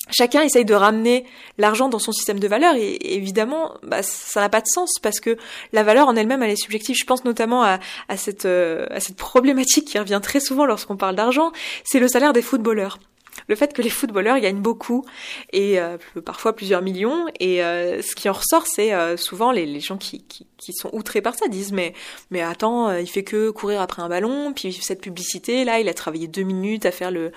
chacun 0.09 0.41
essaye 0.41 0.65
de 0.65 0.73
ramener 0.73 1.25
l'argent 1.57 1.89
dans 1.89 1.99
son 1.99 2.11
système 2.11 2.39
de 2.39 2.47
valeur 2.47 2.75
et, 2.75 2.97
évidemment 3.01 3.75
bah, 3.83 4.03
ça 4.03 4.41
n'a 4.41 4.49
pas 4.49 4.61
de 4.61 4.67
sens 4.67 4.99
parce 5.01 5.19
que 5.19 5.37
la 5.73 5.83
valeur 5.83 6.07
en 6.07 6.15
elle-même 6.15 6.43
elle 6.43 6.51
est 6.51 6.61
subjective. 6.61 6.95
Je 6.99 7.05
pense 7.05 7.23
notamment 7.25 7.63
à, 7.63 7.79
cette, 8.17 8.45
euh, 8.45 8.87
à 8.89 8.99
cette 8.99 9.17
problématique 9.17 9.85
qui 9.85 9.99
revient 9.99 10.19
très 10.21 10.39
souvent 10.39 10.65
lorsqu'on 10.65 10.97
parle 10.97 11.15
d'argent, 11.15 11.51
c'est 11.83 11.99
le 11.99 12.07
salaire 12.07 12.33
des 12.33 12.41
footballeurs. 12.41 12.99
Le 13.47 13.55
fait 13.55 13.73
que 13.73 13.81
les 13.81 13.89
footballeurs 13.89 14.39
gagnent 14.39 14.61
beaucoup 14.61 15.05
et 15.53 15.79
euh, 15.79 15.97
parfois 16.25 16.53
plusieurs 16.53 16.81
millions 16.81 17.27
et 17.39 17.63
euh, 17.63 18.01
ce 18.01 18.13
qui 18.13 18.27
en 18.27 18.33
ressort 18.33 18.67
c'est 18.67 18.91
souvent 19.17 19.53
les, 19.53 19.65
les 19.65 19.79
gens 19.79 19.97
qui, 19.97 20.23
qui, 20.23 20.45
qui, 20.57 20.73
sont 20.73 20.89
outrés 20.91 21.21
par 21.21 21.35
ça 21.35 21.47
disent 21.47 21.71
mais 21.71 21.93
mais 22.29 22.41
attends 22.41 22.93
il 22.93 23.07
fait 23.07 23.23
que 23.23 23.49
courir 23.49 23.79
après 23.79 24.01
un 24.01 24.09
ballon 24.09 24.51
puis 24.53 24.73
cette 24.73 24.99
publicité 24.99 25.63
là 25.63 25.79
il 25.79 25.87
a 25.87 25.93
travaillé 25.93 26.27
deux 26.27 26.43
minutes 26.43 26.85
à 26.85 26.91
faire 26.91 27.09
le 27.09 27.31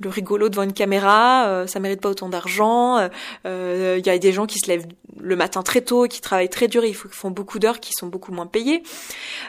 le 0.00 0.08
rigolo 0.08 0.48
devant 0.48 0.62
une 0.62 0.72
caméra, 0.72 1.46
euh, 1.48 1.66
ça 1.66 1.80
mérite 1.80 2.00
pas 2.00 2.08
autant 2.08 2.28
d'argent. 2.28 2.98
Il 2.98 3.10
euh, 3.46 3.96
euh, 3.96 4.00
y 4.04 4.10
a 4.10 4.18
des 4.18 4.32
gens 4.32 4.46
qui 4.46 4.58
se 4.58 4.68
lèvent 4.68 4.86
le 5.20 5.36
matin 5.36 5.62
très 5.62 5.80
tôt, 5.80 6.06
qui 6.06 6.20
travaillent 6.20 6.48
très 6.48 6.68
dur, 6.68 6.84
ils 6.84 6.94
font 6.94 7.30
beaucoup 7.30 7.58
d'heures, 7.58 7.80
qui 7.80 7.92
sont 7.92 8.06
beaucoup 8.06 8.32
moins 8.32 8.46
payés. 8.46 8.82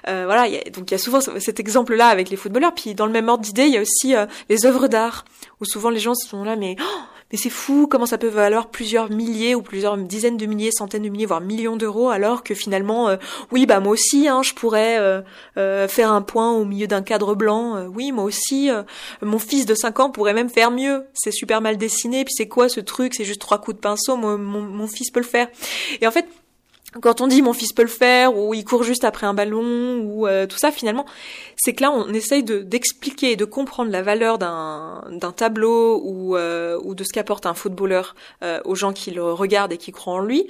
voilà, 0.05 0.47
donc 0.73 0.89
il 0.89 0.91
y 0.91 0.95
a 0.95 0.97
souvent 0.97 1.19
cet 1.21 1.59
exemple-là 1.59 2.07
avec 2.07 2.29
les 2.29 2.37
footballeurs. 2.37 2.73
Puis 2.73 2.95
dans 2.95 3.05
le 3.05 3.11
même 3.11 3.29
ordre 3.29 3.43
d'idée, 3.43 3.65
il 3.65 3.73
y 3.73 3.77
a 3.77 3.81
aussi 3.81 4.15
les 4.49 4.65
œuvres 4.65 4.87
d'art, 4.87 5.25
où 5.61 5.65
souvent 5.65 5.91
les 5.91 5.99
gens 5.99 6.15
sont 6.15 6.43
là, 6.43 6.55
mais 6.55 6.75
oh, 6.79 6.99
mais 7.31 7.37
c'est 7.37 7.49
fou 7.49 7.87
comment 7.87 8.05
ça 8.05 8.17
peut 8.17 8.27
valoir 8.27 8.69
plusieurs 8.69 9.09
milliers 9.11 9.55
ou 9.55 9.61
plusieurs 9.61 9.97
dizaines 9.97 10.37
de 10.37 10.45
milliers, 10.45 10.71
centaines 10.71 11.03
de 11.03 11.09
milliers, 11.09 11.25
voire 11.25 11.41
millions 11.41 11.77
d'euros, 11.77 12.09
alors 12.09 12.43
que 12.43 12.55
finalement, 12.55 13.09
euh, 13.09 13.17
oui, 13.51 13.65
bah 13.65 13.79
moi 13.79 13.93
aussi, 13.93 14.27
hein, 14.27 14.41
je 14.43 14.53
pourrais 14.53 14.97
euh, 14.99 15.21
euh, 15.57 15.87
faire 15.87 16.11
un 16.11 16.21
point 16.21 16.51
au 16.51 16.65
milieu 16.65 16.87
d'un 16.87 17.01
cadre 17.01 17.35
blanc. 17.35 17.85
oui, 17.93 18.11
moi 18.11 18.23
aussi, 18.23 18.69
mon 19.21 19.39
fils 19.39 19.65
de 19.65 19.75
5 19.75 19.99
ans 19.99 20.09
pourrait 20.09 20.33
même 20.33 20.49
faire 20.49 20.71
mieux. 20.71 21.05
C'est 21.13 21.31
super 21.31 21.61
mal 21.61 21.77
dessiné, 21.77 22.25
puis 22.25 22.33
c'est 22.35 22.47
quoi 22.47 22.69
ce 22.69 22.79
truc? 22.79 23.13
C'est 23.13 23.25
juste 23.25 23.41
trois 23.41 23.59
coups 23.59 23.75
de 23.77 23.81
pinceau. 23.81 24.17
mon, 24.17 24.37
mon 24.37 24.87
fils 24.87 25.11
peut 25.11 25.19
le 25.19 25.25
faire. 25.25 25.47
Et 26.01 26.07
en 26.07 26.11
fait, 26.11 26.25
quand 27.01 27.21
on 27.21 27.27
dit 27.27 27.41
mon 27.41 27.53
fils 27.53 27.73
peut 27.73 27.83
le 27.83 27.87
faire 27.87 28.35
ou 28.35 28.53
il 28.53 28.65
court 28.65 28.83
juste 28.83 29.03
après 29.03 29.27
un 29.27 29.33
ballon 29.33 29.99
ou 29.99 30.27
euh, 30.27 30.47
tout 30.47 30.57
ça 30.57 30.71
finalement 30.71 31.05
c'est 31.55 31.73
que 31.73 31.83
là 31.83 31.91
on 31.91 32.11
essaye 32.13 32.43
de 32.43 32.59
d'expliquer 32.59 33.31
et 33.33 33.35
de 33.35 33.45
comprendre 33.45 33.91
la 33.91 34.01
valeur 34.01 34.37
d'un 34.37 35.03
d'un 35.11 35.31
tableau 35.31 36.01
ou 36.03 36.35
euh, 36.35 36.79
ou 36.83 36.95
de 36.95 37.03
ce 37.03 37.13
qu'apporte 37.13 37.45
un 37.45 37.53
footballeur 37.53 38.15
euh, 38.43 38.59
aux 38.65 38.75
gens 38.75 38.93
qui 38.93 39.11
le 39.11 39.23
regardent 39.31 39.73
et 39.73 39.77
qui 39.77 39.91
croient 39.91 40.15
en 40.15 40.19
lui 40.19 40.47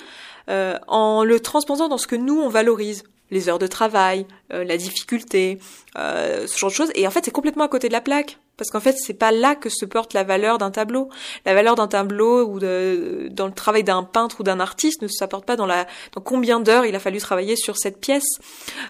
en 0.87 1.23
le 1.23 1.39
transposant 1.39 1.89
dans 1.89 1.99
ce 1.99 2.07
que 2.07 2.15
nous 2.15 2.39
on 2.39 2.49
valorise. 2.49 3.03
Les 3.29 3.49
heures 3.49 3.59
de 3.59 3.67
travail 3.67 4.25
la 4.49 4.77
difficulté 4.77 5.59
ce 5.95 6.57
genre 6.57 6.71
de 6.71 6.75
choses. 6.75 6.91
Et 6.95 7.05
en 7.05 7.11
fait 7.11 7.23
c'est 7.23 7.29
complètement 7.29 7.65
à 7.65 7.67
côté 7.67 7.87
de 7.87 7.93
la 7.93 8.01
plaque 8.01 8.39
Parce 8.59 8.71
qu'en 8.71 8.81
fait, 8.81 8.97
c'est 8.97 9.13
pas 9.13 9.31
là 9.31 9.55
que 9.55 9.69
se 9.69 9.85
porte 9.85 10.13
la 10.13 10.25
valeur 10.25 10.57
d'un 10.57 10.69
tableau. 10.69 11.09
La 11.45 11.53
valeur 11.53 11.75
d'un 11.75 11.87
tableau 11.87 12.45
ou 12.45 12.59
de, 12.59 13.29
dans 13.31 13.47
le 13.47 13.53
travail 13.53 13.85
d'un 13.85 14.03
peintre 14.03 14.41
ou 14.41 14.43
d'un 14.43 14.59
artiste 14.59 15.01
ne 15.01 15.07
s'apporte 15.07 15.45
pas 15.45 15.55
dans 15.55 15.65
la 15.65 15.87
dans 16.13 16.21
combien 16.21 16.59
d'heures 16.59 16.85
il 16.85 16.93
a 16.93 16.99
fallu 16.99 17.19
travailler 17.19 17.55
sur 17.55 17.77
cette 17.77 18.01
pièce. 18.01 18.27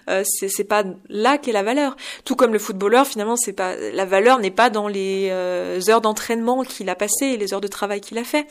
Euh, 0.08 0.24
c'est 0.24 0.64
pas 0.64 0.82
là 1.08 1.38
qu'est 1.38 1.52
la 1.52 1.62
valeur. 1.62 1.96
Tout 2.24 2.34
comme 2.34 2.52
le 2.52 2.58
footballeur, 2.58 3.06
finalement, 3.06 3.36
c'est 3.36 3.52
pas 3.52 3.76
la 3.76 4.04
valeur 4.04 4.40
n'est 4.40 4.50
pas 4.50 4.70
dans 4.70 4.88
les 4.88 5.28
euh, 5.30 5.80
heures 5.88 6.00
d'entraînement 6.00 6.64
qu'il 6.64 6.88
a 6.90 6.96
passées 6.96 7.26
et 7.26 7.36
les 7.36 7.54
heures 7.54 7.60
de 7.60 7.68
travail 7.68 8.00
qu'il 8.00 8.18
a 8.18 8.24
fait. 8.24 8.48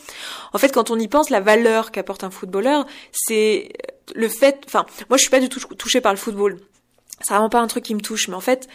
En 0.53 0.57
fait, 0.57 0.69
quand 0.69 0.89
on 0.89 0.97
y 0.97 1.09
pense, 1.09 1.29
la 1.29 1.41
valeur 1.41 1.91
qu'apporte 1.91 2.23
un 2.23 2.31
footballeur, 2.31 2.85
c'est 3.11 3.73
le 4.15 4.29
fait. 4.29 4.61
Enfin, 4.67 4.85
moi, 5.09 5.17
je 5.17 5.23
suis 5.23 5.31
pas 5.31 5.41
du 5.41 5.49
tout 5.49 5.59
touchée 5.75 5.99
par 5.99 6.13
le 6.13 6.17
football 6.17 6.59
c'est 7.21 7.33
vraiment 7.33 7.49
pas 7.49 7.59
un 7.59 7.67
truc 7.67 7.83
qui 7.83 7.95
me 7.95 8.01
touche, 8.01 8.27
mais 8.27 8.35
en 8.35 8.41
fait, 8.41 8.67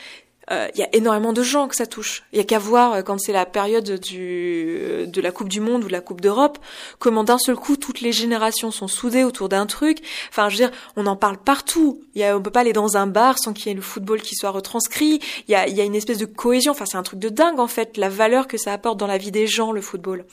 euh, 0.50 0.68
il 0.74 0.80
y 0.80 0.82
a 0.82 0.88
énormément 0.92 1.32
de 1.32 1.42
gens 1.42 1.68
que 1.68 1.76
ça 1.76 1.86
touche. 1.86 2.24
Il 2.32 2.38
y 2.38 2.40
a 2.40 2.44
qu'à 2.44 2.58
voir 2.58 2.92
euh, 2.92 3.02
quand 3.02 3.18
c'est 3.18 3.32
la 3.32 3.46
période 3.46 3.98
du 3.98 4.78
euh, 4.80 5.06
de 5.06 5.20
la 5.20 5.32
Coupe 5.32 5.48
du 5.48 5.60
Monde 5.60 5.84
ou 5.84 5.86
de 5.86 5.92
la 5.92 6.00
Coupe 6.00 6.20
d'Europe, 6.20 6.58
comment 6.98 7.24
d'un 7.24 7.38
seul 7.38 7.56
coup 7.56 7.76
toutes 7.76 8.00
les 8.00 8.12
générations 8.12 8.70
sont 8.70 8.88
soudées 8.88 9.24
autour 9.24 9.48
d'un 9.48 9.66
truc. 9.66 9.98
Enfin, 10.30 10.48
je 10.48 10.56
veux 10.56 10.68
dire, 10.68 10.76
on 10.96 11.06
en 11.06 11.16
parle 11.16 11.38
partout. 11.38 12.02
Y 12.14 12.24
a, 12.24 12.36
on 12.36 12.42
peut 12.42 12.50
pas 12.50 12.60
aller 12.60 12.72
dans 12.72 12.96
un 12.96 13.06
bar 13.06 13.38
sans 13.38 13.52
qu'il 13.52 13.68
y 13.68 13.70
ait 13.70 13.74
le 13.74 13.82
football 13.82 14.20
qui 14.20 14.34
soit 14.34 14.50
retranscrit. 14.50 15.20
Il 15.48 15.52
y 15.52 15.54
a, 15.54 15.66
y 15.68 15.80
a 15.80 15.84
une 15.84 15.94
espèce 15.94 16.18
de 16.18 16.26
cohésion. 16.26 16.72
Enfin, 16.72 16.84
c'est 16.86 16.98
un 16.98 17.02
truc 17.02 17.20
de 17.20 17.28
dingue 17.28 17.58
en 17.58 17.68
fait, 17.68 17.96
la 17.96 18.08
valeur 18.08 18.46
que 18.46 18.58
ça 18.58 18.72
apporte 18.72 18.98
dans 18.98 19.06
la 19.06 19.18
vie 19.18 19.30
des 19.30 19.46
gens, 19.46 19.72
le 19.72 19.80
football. 19.80 20.24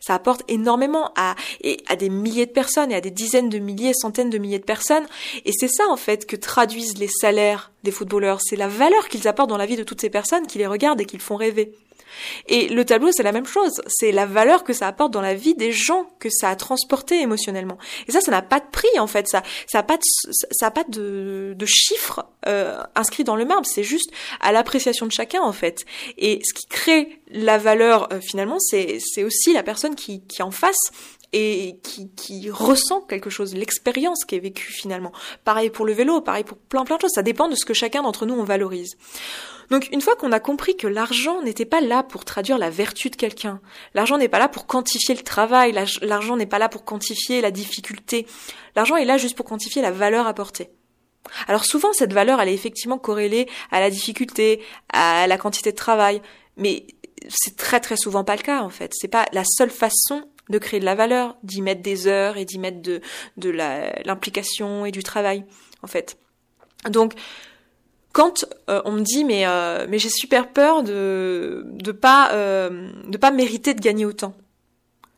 Ça 0.00 0.14
apporte 0.14 0.42
énormément 0.48 1.12
à 1.16 1.34
et 1.60 1.78
à 1.88 1.96
des 1.96 2.08
milliers 2.08 2.46
de 2.46 2.52
personnes 2.52 2.90
et 2.90 2.94
à 2.94 3.00
des 3.00 3.10
dizaines 3.10 3.48
de 3.48 3.58
milliers, 3.58 3.92
centaines 3.94 4.30
de 4.30 4.38
milliers 4.38 4.58
de 4.58 4.64
personnes. 4.64 5.06
Et 5.44 5.52
c'est 5.52 5.68
ça 5.68 5.84
en 5.88 5.96
fait 5.96 6.26
que 6.26 6.36
traduisent 6.36 6.98
les 6.98 7.08
salaires 7.08 7.70
des 7.84 7.90
footballeurs. 7.90 8.40
C'est 8.42 8.56
la 8.56 8.68
valeur 8.68 9.08
qu'ils 9.08 9.28
apportent 9.28 9.50
dans 9.50 9.56
la 9.56 9.66
vie 9.66 9.76
de 9.76 9.82
toutes 9.82 10.00
ces 10.00 10.10
personnes 10.10 10.46
qui 10.46 10.58
les 10.58 10.66
regardent 10.66 11.00
et 11.00 11.06
qui 11.06 11.16
le 11.16 11.22
font 11.22 11.36
rêver. 11.36 11.72
Et 12.46 12.68
le 12.68 12.84
tableau, 12.84 13.10
c'est 13.12 13.22
la 13.22 13.32
même 13.32 13.46
chose. 13.46 13.80
C'est 13.86 14.12
la 14.12 14.26
valeur 14.26 14.64
que 14.64 14.72
ça 14.72 14.86
apporte 14.86 15.12
dans 15.12 15.20
la 15.20 15.34
vie 15.34 15.54
des 15.54 15.72
gens 15.72 16.06
que 16.18 16.28
ça 16.30 16.50
a 16.50 16.56
transporté 16.56 17.20
émotionnellement. 17.20 17.78
Et 18.06 18.12
ça, 18.12 18.20
ça 18.20 18.30
n'a 18.30 18.42
pas 18.42 18.60
de 18.60 18.66
prix 18.70 18.98
en 18.98 19.06
fait. 19.06 19.28
Ça, 19.28 19.42
ça 19.66 19.80
a 19.80 19.82
pas 19.82 19.96
de, 19.96 20.02
ça 20.50 20.66
a 20.66 20.70
pas 20.70 20.84
de, 20.84 21.54
de 21.56 21.66
chiffres 21.66 22.26
euh, 22.46 22.82
inscrits 22.94 23.24
dans 23.24 23.36
le 23.36 23.44
marbre. 23.44 23.66
C'est 23.66 23.82
juste 23.82 24.10
à 24.40 24.52
l'appréciation 24.52 25.06
de 25.06 25.12
chacun 25.12 25.42
en 25.42 25.52
fait. 25.52 25.84
Et 26.16 26.40
ce 26.44 26.54
qui 26.54 26.66
crée 26.66 27.20
la 27.30 27.58
valeur 27.58 28.12
euh, 28.12 28.20
finalement, 28.20 28.58
c'est 28.58 28.98
aussi 29.22 29.52
la 29.52 29.62
personne 29.62 29.94
qui, 29.94 30.22
qui 30.22 30.42
en 30.42 30.50
face 30.50 30.90
et 31.32 31.78
qui, 31.82 32.50
ressent 32.50 33.02
quelque 33.02 33.30
chose, 33.30 33.54
l'expérience 33.54 34.24
qui 34.24 34.36
est 34.36 34.40
vécue 34.40 34.72
finalement. 34.72 35.12
Pareil 35.44 35.70
pour 35.70 35.84
le 35.84 35.92
vélo, 35.92 36.20
pareil 36.20 36.44
pour 36.44 36.56
plein 36.56 36.84
plein 36.84 36.96
de 36.96 37.02
choses, 37.02 37.12
ça 37.14 37.22
dépend 37.22 37.48
de 37.48 37.54
ce 37.54 37.64
que 37.64 37.74
chacun 37.74 38.02
d'entre 38.02 38.24
nous 38.24 38.34
on 38.34 38.44
valorise. 38.44 38.96
Donc 39.70 39.88
une 39.92 40.00
fois 40.00 40.16
qu'on 40.16 40.32
a 40.32 40.40
compris 40.40 40.76
que 40.76 40.86
l'argent 40.86 41.42
n'était 41.42 41.66
pas 41.66 41.82
là 41.82 42.02
pour 42.02 42.24
traduire 42.24 42.56
la 42.56 42.70
vertu 42.70 43.10
de 43.10 43.16
quelqu'un, 43.16 43.60
l'argent 43.92 44.16
n'est 44.16 44.28
pas 44.28 44.38
là 44.38 44.48
pour 44.48 44.66
quantifier 44.66 45.14
le 45.14 45.22
travail, 45.22 45.78
l'argent 46.00 46.36
n'est 46.36 46.46
pas 46.46 46.58
là 46.58 46.70
pour 46.70 46.84
quantifier 46.84 47.42
la 47.42 47.50
difficulté, 47.50 48.26
l'argent 48.74 48.96
est 48.96 49.04
là 49.04 49.18
juste 49.18 49.36
pour 49.36 49.44
quantifier 49.44 49.82
la 49.82 49.90
valeur 49.90 50.26
apportée. 50.26 50.70
Alors 51.46 51.66
souvent 51.66 51.92
cette 51.92 52.14
valeur 52.14 52.40
elle 52.40 52.48
est 52.48 52.54
effectivement 52.54 52.96
corrélée 52.96 53.48
à 53.70 53.80
la 53.80 53.90
difficulté, 53.90 54.62
à 54.90 55.26
la 55.26 55.36
quantité 55.36 55.72
de 55.72 55.76
travail, 55.76 56.22
mais 56.56 56.86
c'est 57.28 57.56
très 57.56 57.80
très 57.80 57.98
souvent 57.98 58.24
pas 58.24 58.36
le 58.36 58.42
cas 58.42 58.62
en 58.62 58.70
fait. 58.70 58.92
C'est 58.94 59.08
pas 59.08 59.26
la 59.32 59.44
seule 59.44 59.70
façon 59.70 60.22
de 60.50 60.58
créer 60.58 60.80
de 60.80 60.84
la 60.84 60.94
valeur, 60.94 61.36
d'y 61.42 61.62
mettre 61.62 61.82
des 61.82 62.06
heures 62.06 62.36
et 62.36 62.44
d'y 62.44 62.58
mettre 62.58 62.80
de, 62.82 63.00
de 63.36 63.50
l'implication 63.50 64.84
et 64.84 64.92
du 64.92 65.02
travail, 65.02 65.44
en 65.82 65.86
fait. 65.86 66.18
Donc, 66.88 67.14
quand 68.12 68.46
euh, 68.68 68.82
on 68.84 68.92
me 68.92 69.02
dit 69.02 69.24
mais 69.24 69.46
euh, 69.46 69.86
mais 69.88 69.98
j'ai 69.98 70.08
super 70.08 70.52
peur 70.52 70.82
de 70.82 71.62
de 71.66 71.92
pas 71.92 72.32
euh, 72.32 72.90
de 73.06 73.16
pas 73.18 73.30
mériter 73.30 73.74
de 73.74 73.80
gagner 73.80 74.06
autant, 74.06 74.34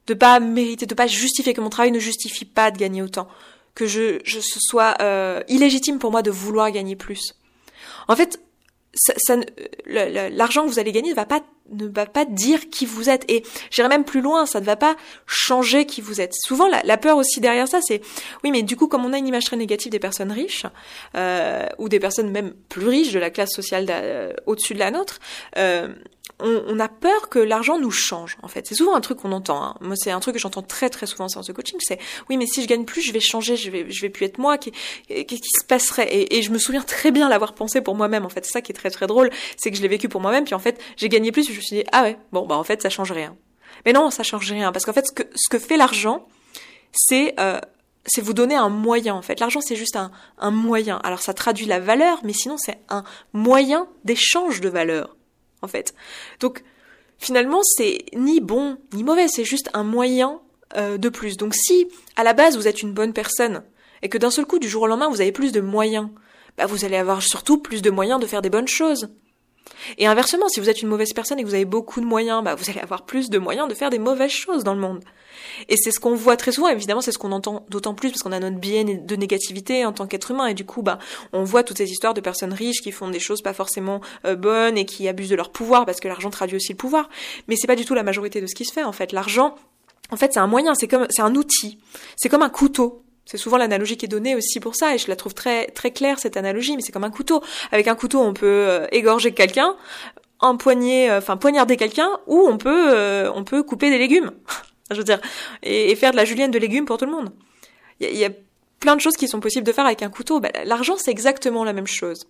de 0.07 0.15
pas 0.15 0.41
mériter, 0.41 0.87
de 0.87 0.95
pas 0.95 1.07
justifier 1.07 1.55
que 1.55 1.61
mon 1.61 1.71
travail 1.71 1.93
ne 1.93 1.99
justifie 1.99 2.45
pas 2.45 2.71
de 2.71 2.79
gagner 2.79 3.03
autant, 3.03 3.29
que 3.75 3.87
je 3.87 4.19
je 4.25 4.41
ce 4.41 4.59
soit 4.61 4.97
illégitime 5.49 5.99
pour 5.99 6.11
moi 6.11 6.23
de 6.23 6.31
vouloir 6.31 6.71
gagner 6.71 6.97
plus. 6.97 7.35
En 8.09 8.17
fait, 8.17 8.41
ça, 8.95 9.15
ça 9.17 9.37
l'argent 9.87 10.65
que 10.65 10.69
vous 10.69 10.79
allez 10.79 10.93
gagner 10.93 11.11
ne 11.11 11.15
va 11.15 11.27
pas 11.27 11.41
ne 11.73 11.87
va 11.87 12.05
pas 12.07 12.25
dire 12.25 12.69
qui 12.69 12.85
vous 12.85 13.09
êtes. 13.09 13.25
Et 13.31 13.45
j'irai 13.71 13.89
même 13.89 14.05
plus 14.05 14.21
loin 14.21 14.47
ça 14.47 14.61
ne 14.61 14.65
va 14.65 14.77
pas 14.77 14.97
changer 15.27 15.87
qui 15.87 16.01
vous 16.01 16.21
êtes. 16.21 16.35
Souvent 16.35 16.69
la, 16.69 16.83
la 16.83 16.97
peur 16.97 17.17
aussi 17.17 17.41
derrière 17.41 17.69
ça 17.69 17.81
c'est 17.81 18.01
oui 18.43 18.51
mais 18.51 18.63
du 18.63 18.77
coup 18.77 18.89
comme 18.89 19.05
on 19.05 19.13
a 19.13 19.19
une 19.19 19.29
image 19.29 19.45
très 19.45 19.57
négative 19.57 19.93
des 19.93 19.99
personnes 19.99 20.33
riches 20.33 20.67
euh, 21.17 21.67
ou 21.79 21.89
des 21.89 22.01
personnes 22.01 22.31
même 22.31 22.55
plus 22.69 22.89
riches 22.89 23.13
de 23.13 23.19
la 23.19 23.31
classe 23.31 23.53
sociale 23.53 23.87
euh, 23.89 24.33
au-dessus 24.47 24.75
de 24.75 24.81
la 24.81 24.91
nôtre 24.91 25.21
euh, 25.57 25.95
on, 26.43 26.79
a 26.79 26.89
peur 26.89 27.29
que 27.29 27.39
l'argent 27.39 27.79
nous 27.79 27.91
change 27.91 28.37
en 28.43 28.49
fait. 28.49 28.67
C'est 28.67 28.75
souvent 28.75 28.95
un 28.95 29.01
truc 29.01 29.19
qu'on 29.19 29.33
entend. 29.33 29.63
Hein. 29.63 29.75
Moi, 29.81 29.97
c'est 29.97 30.11
un 30.11 30.21
truc 30.21 30.35
que 30.35 30.41
j'entends 30.41 30.63
très 30.63 30.91
très 30.91 31.07
souvent 31.07 31.25
en 31.25 31.29
séance 31.29 31.47
de 31.47 31.53
coaching. 31.53 31.79
C'est 31.81 31.99
oui, 32.29 32.37
mais 32.37 32.47
si 32.47 32.63
je 32.63 32.69
gagne 32.69 32.85
plus, 32.85 33.03
je 33.03 33.13
vais 33.13 33.21
changer, 33.21 33.57
je 33.57 33.71
vais 33.71 33.91
je 33.91 34.01
vais 34.01 34.09
plus 34.09 34.27
être 34.27 34.39
moi. 34.39 34.59
Qu'est-ce 34.59 35.25
qui 35.25 35.39
se 35.39 35.65
passerait 35.65 36.09
et, 36.11 36.43
je 36.43 36.51
me 36.51 36.59
souviens 36.59 36.83
très 36.83 37.11
bien 37.11 37.29
l'avoir 37.29 37.55
pensé 37.55 37.81
pour 37.81 37.95
moi-même. 37.95 38.25
En 38.25 38.29
fait, 38.29 38.45
c'est 38.45 38.53
ça 38.53 38.61
qui 38.61 38.73
est 38.73 38.75
très 38.75 38.91
très 38.91 39.07
drôle, 39.07 39.31
c'est 39.57 39.71
que 39.71 39.77
je 39.77 39.83
l'ai 39.83 39.89
vécu 39.89 40.09
pour 40.09 40.21
moi-même. 40.21 40.45
Puis 40.45 40.55
en 40.55 40.59
fait, 40.59 40.81
j'ai 40.97 41.09
gagné 41.09 41.33
plus. 41.33 41.47
je 41.47 41.57
me 41.57 41.61
suis 41.61 41.77
dit 41.77 41.85
ah 41.93 42.03
ouais, 42.03 42.19
bon 42.33 42.47
bah 42.47 42.57
en 42.57 42.65
fait 42.65 42.83
ça 42.83 42.91
change 42.91 43.13
rien. 43.13 43.37
Mais 43.85 43.93
non, 43.93 44.11
ça 44.11 44.23
change 44.23 44.51
rien 44.51 44.73
parce 44.73 44.85
qu'en 44.85 44.93
fait 44.93 45.07
ce 45.07 45.13
que 45.13 45.23
ce 45.35 45.49
que 45.49 45.59
fait 45.59 45.77
l'argent, 45.77 46.27
c'est 46.93 47.35
euh, 47.41 47.61
c'est 48.07 48.21
vous 48.21 48.35
donner 48.35 48.55
un 48.55 48.69
moyen 48.69 49.15
en 49.15 49.23
fait. 49.23 49.41
L'argent 49.41 49.61
c'est 49.61 49.77
juste 49.77 49.97
un, 49.97 50.11
un 50.39 50.51
moyen. 50.51 50.97
Alors 51.05 51.21
ça 51.21 51.35
traduit 51.35 51.67
la 51.67 51.81
valeur, 51.81 52.21
mais 52.25 52.33
sinon 52.33 52.57
c'est 52.59 52.79
un 52.89 53.05
moyen 53.33 53.89
d'échange 54.05 54.61
de 54.61 54.69
valeur 54.69 55.17
en 55.63 55.69
fait. 55.69 55.95
Donc 56.41 56.63
finalement, 57.19 57.61
c'est 57.63 58.05
ni 58.15 58.41
bon 58.41 58.79
ni 58.93 59.05
mauvais, 59.05 59.29
c'est 59.29 59.45
juste 59.45 59.71
un 59.75 59.85
moyen 59.85 60.41
euh, 60.77 60.99
de 60.99 61.09
plus. 61.09 61.37
Donc 61.37 61.55
si 61.55 61.89
à 62.17 62.25
la 62.25 62.33
base 62.33 62.57
vous 62.57 62.69
êtes 62.69 62.83
une 62.83 62.93
bonne 62.93 63.13
personne 63.13 63.63
et 64.03 64.09
que 64.09 64.19
d'un 64.19 64.31
seul 64.31 64.47
coup 64.47 64.59
du 64.59 64.69
jour 64.69 64.83
au 64.83 64.87
lendemain 64.87 65.09
vous 65.09 65.21
avez 65.21 65.33
plus 65.33 65.53
de 65.53 65.61
moyens, 65.61 66.09
bah 66.57 66.67
vous 66.67 66.85
allez 66.85 66.97
avoir 66.97 67.23
surtout 67.23 67.59
plus 67.59 67.83
de 67.83 67.91
moyens 67.91 68.21
de 68.21 68.27
faire 68.27 68.43
des 68.43 68.51
bonnes 68.51 68.69
choses. 68.69 69.09
Et 69.99 70.07
inversement, 70.07 70.49
si 70.49 70.61
vous 70.61 70.69
êtes 70.69 70.83
une 70.83 70.89
mauvaise 70.89 71.13
personne 71.13 71.39
et 71.39 71.43
que 71.43 71.49
vous 71.49 71.55
avez 71.55 71.65
beaucoup 71.65 72.01
de 72.01 72.07
moyens, 72.07 72.45
bah 72.45 72.55
vous 72.55 72.71
allez 72.71 72.81
avoir 72.81 73.05
plus 73.05 73.31
de 73.31 73.39
moyens 73.39 73.69
de 73.69 73.75
faire 73.75 73.91
des 73.91 73.99
mauvaises 73.99 74.31
choses 74.31 74.65
dans 74.65 74.75
le 74.75 74.81
monde. 74.81 75.01
Et 75.69 75.77
c'est 75.77 75.91
ce 75.91 76.01
qu'on 76.01 76.15
voit 76.15 76.37
très 76.37 76.53
souvent, 76.53 76.69
évidemment, 76.69 77.01
c'est 77.01 77.13
ce 77.13 77.19
qu'on 77.19 77.33
entend 77.33 77.65
d'autant 77.69 77.95
plus 77.95 78.11
parce 78.11 78.23
qu'on 78.23 78.33
a 78.33 78.41
notre 78.41 78.59
biais 78.59 78.85
de 78.85 79.17
négativité 79.17 79.85
en 79.85 79.93
tant 79.93 80.07
qu'être 80.07 80.31
humain. 80.31 80.47
Et 80.47 80.55
du 80.55 80.65
coup, 80.65 80.83
bah, 80.83 80.99
on 81.33 81.45
voit 81.45 81.63
toutes 81.63 81.79
ces 81.79 81.91
histoires 81.91 82.15
de 82.15 82.21
personnes 82.21 82.53
riches 82.53 82.81
qui 82.83 82.93
font 82.93 83.09
des 83.09 83.21
choses 83.21 83.43
pas 83.43 83.55
forcément 83.55 84.01
euh, 84.27 84.37
bonnes 84.37 84.77
et 84.77 84.85
qui 84.85 85.09
abusent 85.09 85.31
de 85.31 85.37
leur 85.37 85.51
pouvoir 85.51 85.87
parce 85.87 86.01
que 86.01 86.09
l'argent 86.09 86.31
traduit 86.31 86.57
aussi 86.57 86.73
le 86.73 86.77
pouvoir. 86.77 87.09
Mais 87.49 87.57
c'est 87.57 87.67
pas 87.67 87.77
du 87.77 87.85
tout 87.85 87.95
la 87.95 88.03
majorité 88.03 88.41
de 88.41 88.47
ce 88.47 88.55
qui 88.55 88.65
se 88.65 88.73
fait, 88.73 88.85
en 88.85 88.93
fait. 88.93 89.13
L'argent, 89.13 89.55
en 90.11 90.17
fait, 90.17 90.33
c'est 90.33 90.41
un 90.41 90.47
moyen, 90.47 90.75
c'est 90.75 90.89
comme, 90.89 91.07
c'est 91.11 91.23
un 91.23 91.35
outil. 91.35 91.79
C'est 92.17 92.29
comme 92.29 92.43
un 92.43 92.51
couteau. 92.51 93.03
C'est 93.27 93.37
souvent 93.37 93.59
l'analogie 93.59 93.97
qui 93.97 94.07
est 94.07 94.09
donnée 94.09 94.35
aussi 94.35 94.61
pour 94.61 94.75
ça, 94.75 94.95
et 94.95 94.99
je 94.99 95.09
la 95.09 95.17
trouve 95.17 95.35
très 95.35 95.67
très 95.69 95.93
claire 95.93 96.19
cette 96.19 96.37
analogie. 96.37 96.77
Mais 96.77 96.83
c'est 96.83 96.93
comme 96.93 97.05
un 97.05 97.11
couteau. 97.11 97.43
Avec 97.71 97.89
un 97.89 97.95
couteau, 97.95 98.21
on 98.21 98.33
peut 98.33 98.47
euh, 98.47 98.87
égorger 98.93 99.33
quelqu'un, 99.33 99.77
empoigner, 100.41 101.11
euh, 101.11 101.19
enfin 101.19 101.37
poignarder 101.37 101.77
quelqu'un, 101.77 102.11
ou 102.27 102.47
on 102.49 102.59
peut 102.59 103.31
on 103.35 103.45
peut 103.45 103.63
couper 103.63 103.91
des 103.91 103.99
légumes. 103.99 104.33
Je 104.91 104.97
veux 104.97 105.05
dire, 105.05 105.21
et, 105.63 105.95
faire 105.95 106.11
de 106.11 106.17
la 106.17 106.25
julienne 106.25 106.51
de 106.51 106.59
légumes 106.59 106.85
pour 106.85 106.99
tout 106.99 107.07
le 107.07 107.13
monde. 107.13 107.31
Il 108.01 108.17
y, 108.17 108.25
a 108.25 108.31
plein 108.81 108.97
de 108.97 109.01
choses 109.01 109.17
qui 109.17 109.29
sont 109.29 109.41
possibles 109.41 109.67
de 109.67 109.73
faire 109.73 109.87
avec 109.87 110.03
un 110.03 110.09
couteau. 110.09 110.41
Bah, 110.41 110.49
l'argent, 110.65 110.97
c'est 110.97 111.11
exactement 111.11 111.65
la 111.65 111.73
même 111.73 111.87
chose. 111.87 112.27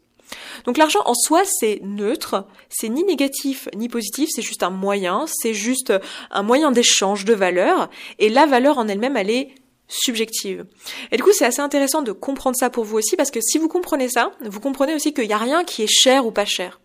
Donc 0.64 0.76
l'argent 0.76 1.00
en 1.06 1.14
soi, 1.14 1.42
c'est 1.44 1.80
neutre, 1.82 2.46
c'est 2.68 2.88
ni 2.88 3.04
négatif 3.04 3.68
ni 3.76 3.88
positif, 3.88 4.28
c'est 4.32 4.42
juste 4.42 4.62
un 4.62 4.70
moyen, 4.70 5.24
c'est 5.26 5.54
juste 5.54 5.92
un 6.30 6.42
moyen 6.42 6.70
d'échange 6.70 7.24
de 7.24 7.34
valeur, 7.34 7.90
et 8.18 8.28
la 8.28 8.46
valeur 8.46 8.78
en 8.78 8.88
elle-même, 8.88 9.16
elle 9.16 9.30
est 9.30 9.54
subjective. 9.90 10.64
Et 11.12 11.16
du 11.16 11.22
coup, 11.22 11.32
c'est 11.32 11.44
assez 11.44 11.60
intéressant 11.60 12.02
de 12.02 12.12
comprendre 12.12 12.56
ça 12.56 12.70
pour 12.70 12.84
vous 12.84 12.96
aussi, 12.96 13.16
parce 13.16 13.30
que 13.30 13.40
si 13.40 13.58
vous 13.58 13.68
comprenez 13.68 14.08
ça, 14.08 14.32
vous 14.40 14.60
comprenez 14.60 14.94
aussi 14.94 15.12
qu'il 15.12 15.26
n'y 15.26 15.34
a 15.34 15.38
rien 15.38 15.64
qui 15.64 15.82
est 15.82 15.90
cher 15.90 16.24
ou 16.24 16.30
pas 16.30 16.46
cher. 16.46 16.80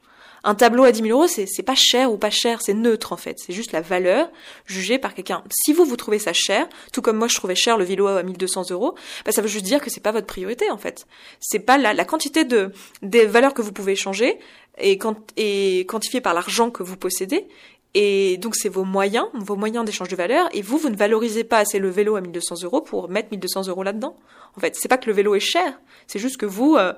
Un 0.47 0.53
tableau 0.53 0.83
à 0.83 0.91
10 0.91 1.01
000 1.01 1.17
euros, 1.17 1.27
c'est, 1.27 1.63
pas 1.63 1.73
cher 1.75 2.11
ou 2.11 2.17
pas 2.17 2.29
cher, 2.29 2.61
c'est 2.61 2.75
neutre 2.75 3.13
en 3.13 3.17
fait. 3.17 3.39
C'est 3.39 3.51
juste 3.51 3.71
la 3.71 3.81
valeur 3.81 4.29
jugée 4.67 4.99
par 4.99 5.15
quelqu'un. 5.15 5.43
Si 5.49 5.73
vous, 5.73 5.85
vous 5.85 5.97
trouvez 5.97 6.19
ça 6.19 6.33
cher, 6.33 6.69
tout 6.93 7.01
comme 7.01 7.17
moi 7.17 7.27
je 7.27 7.35
trouvais 7.35 7.55
cher 7.55 7.79
le 7.79 7.83
vélo 7.83 8.05
à 8.05 8.21
1200 8.21 8.69
euros, 8.69 8.93
bah, 9.25 9.31
ça 9.31 9.41
veut 9.41 9.47
juste 9.47 9.65
dire 9.65 9.81
que 9.81 9.89
c'est 9.89 10.01
pas 10.01 10.11
votre 10.11 10.27
priorité 10.27 10.69
en 10.69 10.77
fait. 10.77 11.07
C'est 11.39 11.57
pas 11.57 11.79
la, 11.79 12.05
quantité 12.05 12.43
de, 12.43 12.71
des 13.01 13.25
valeurs 13.25 13.55
que 13.55 13.63
vous 13.63 13.71
pouvez 13.71 13.93
échanger 13.93 14.37
et 14.77 14.99
quantifiée 14.99 16.21
par 16.21 16.35
l'argent 16.35 16.69
que 16.69 16.83
vous 16.83 16.95
possédez. 16.95 17.47
Et 17.97 18.35
donc 18.37 18.57
c'est 18.57 18.67
vos 18.67 18.83
moyens, 18.83 19.27
vos 19.33 19.55
moyens 19.55 19.85
d'échange 19.85 20.09
de 20.09 20.17
valeur, 20.17 20.49
et 20.51 20.61
vous, 20.61 20.77
vous 20.77 20.89
ne 20.89 20.97
valorisez 20.97 21.45
pas 21.45 21.59
assez 21.59 21.79
le 21.79 21.89
vélo 21.89 22.17
à 22.17 22.21
1200 22.21 22.55
euros 22.63 22.81
pour 22.81 23.09
mettre 23.09 23.29
1200 23.31 23.67
euros 23.69 23.83
là-dedans. 23.83 24.17
En 24.57 24.59
fait, 24.59 24.75
c'est 24.75 24.89
pas 24.89 24.97
que 24.97 25.07
le 25.07 25.13
vélo 25.13 25.33
est 25.33 25.39
cher, 25.39 25.79
c'est 26.05 26.19
juste 26.19 26.35
que 26.35 26.45
vous, 26.45 26.75
euh, 26.75 26.91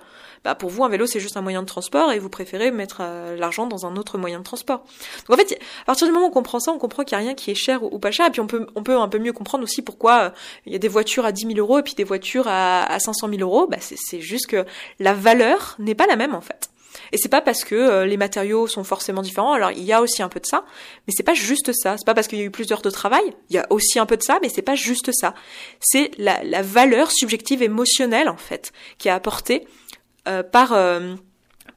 bah 0.43 0.55
pour 0.55 0.71
vous 0.71 0.83
un 0.83 0.89
vélo 0.89 1.05
c'est 1.05 1.19
juste 1.19 1.37
un 1.37 1.41
moyen 1.41 1.61
de 1.61 1.67
transport 1.67 2.11
et 2.11 2.19
vous 2.19 2.29
préférez 2.29 2.71
mettre 2.71 2.97
euh, 3.01 3.35
l'argent 3.35 3.67
dans 3.67 3.85
un 3.85 3.95
autre 3.95 4.17
moyen 4.17 4.39
de 4.39 4.43
transport. 4.43 4.83
Donc 5.27 5.37
en 5.37 5.43
fait, 5.43 5.59
à 5.83 5.85
partir 5.85 6.07
du 6.07 6.13
moment 6.13 6.25
où 6.25 6.29
on 6.29 6.33
comprend 6.33 6.59
ça, 6.59 6.71
on 6.71 6.79
comprend 6.79 7.03
qu'il 7.03 7.15
n'y 7.15 7.23
a 7.23 7.27
rien 7.27 7.35
qui 7.35 7.51
est 7.51 7.55
cher 7.55 7.83
ou, 7.83 7.99
pas 7.99 8.09
cher, 8.09 8.25
et 8.25 8.31
puis 8.31 8.41
on 8.41 8.47
peut 8.47 8.65
on 8.75 8.81
peut 8.81 8.97
un 8.97 9.07
peu 9.07 9.19
mieux 9.19 9.33
comprendre 9.33 9.63
aussi 9.63 9.83
pourquoi 9.83 10.21
euh, 10.21 10.29
il 10.65 10.73
y 10.73 10.75
a 10.75 10.79
des 10.79 10.87
voitures 10.87 11.25
à 11.25 11.31
10 11.31 11.45
000 11.45 11.59
euros 11.59 11.77
et 11.77 11.83
puis 11.83 11.93
des 11.93 12.03
voitures 12.03 12.47
à, 12.47 12.83
à 12.91 12.99
500 12.99 13.29
000 13.29 13.41
euros. 13.41 13.67
Bah 13.67 13.77
c'est 13.79 14.21
juste 14.21 14.47
que 14.47 14.65
la 14.99 15.13
valeur 15.13 15.75
n'est 15.77 15.95
pas 15.95 16.07
la 16.07 16.15
même 16.15 16.33
en 16.33 16.41
fait. 16.41 16.71
Et 17.11 17.17
c'est 17.17 17.29
pas 17.29 17.41
parce 17.41 17.63
que 17.63 17.75
euh, 17.75 18.05
les 18.05 18.17
matériaux 18.17 18.67
sont 18.67 18.83
forcément 18.83 19.21
différents. 19.21 19.53
Alors 19.53 19.71
il 19.71 19.83
y 19.83 19.93
a 19.93 20.01
aussi 20.01 20.21
un 20.21 20.29
peu 20.29 20.39
de 20.39 20.45
ça, 20.45 20.65
mais 21.07 21.13
c'est 21.15 21.23
pas 21.23 21.33
juste 21.33 21.71
ça. 21.73 21.97
C'est 21.97 22.05
pas 22.05 22.13
parce 22.13 22.27
qu'il 22.27 22.39
y 22.39 22.41
a 22.41 22.45
eu 22.45 22.51
plus 22.51 22.67
d'heures 22.67 22.81
de 22.81 22.89
travail. 22.89 23.23
Il 23.49 23.55
y 23.55 23.59
a 23.59 23.67
aussi 23.69 23.99
un 23.99 24.05
peu 24.05 24.17
de 24.17 24.23
ça, 24.23 24.39
mais 24.41 24.49
c'est 24.49 24.61
pas 24.61 24.75
juste 24.75 25.11
ça. 25.11 25.33
C'est 25.79 26.11
la, 26.17 26.61
valeur 26.61 27.11
subjective 27.11 27.61
émotionnelle 27.61 28.29
en 28.29 28.37
fait 28.37 28.71
qui 28.97 29.07
est 29.07 29.11
apportée 29.11 29.67
euh, 30.27 30.43
par 30.43 30.73
euh, 30.73 31.15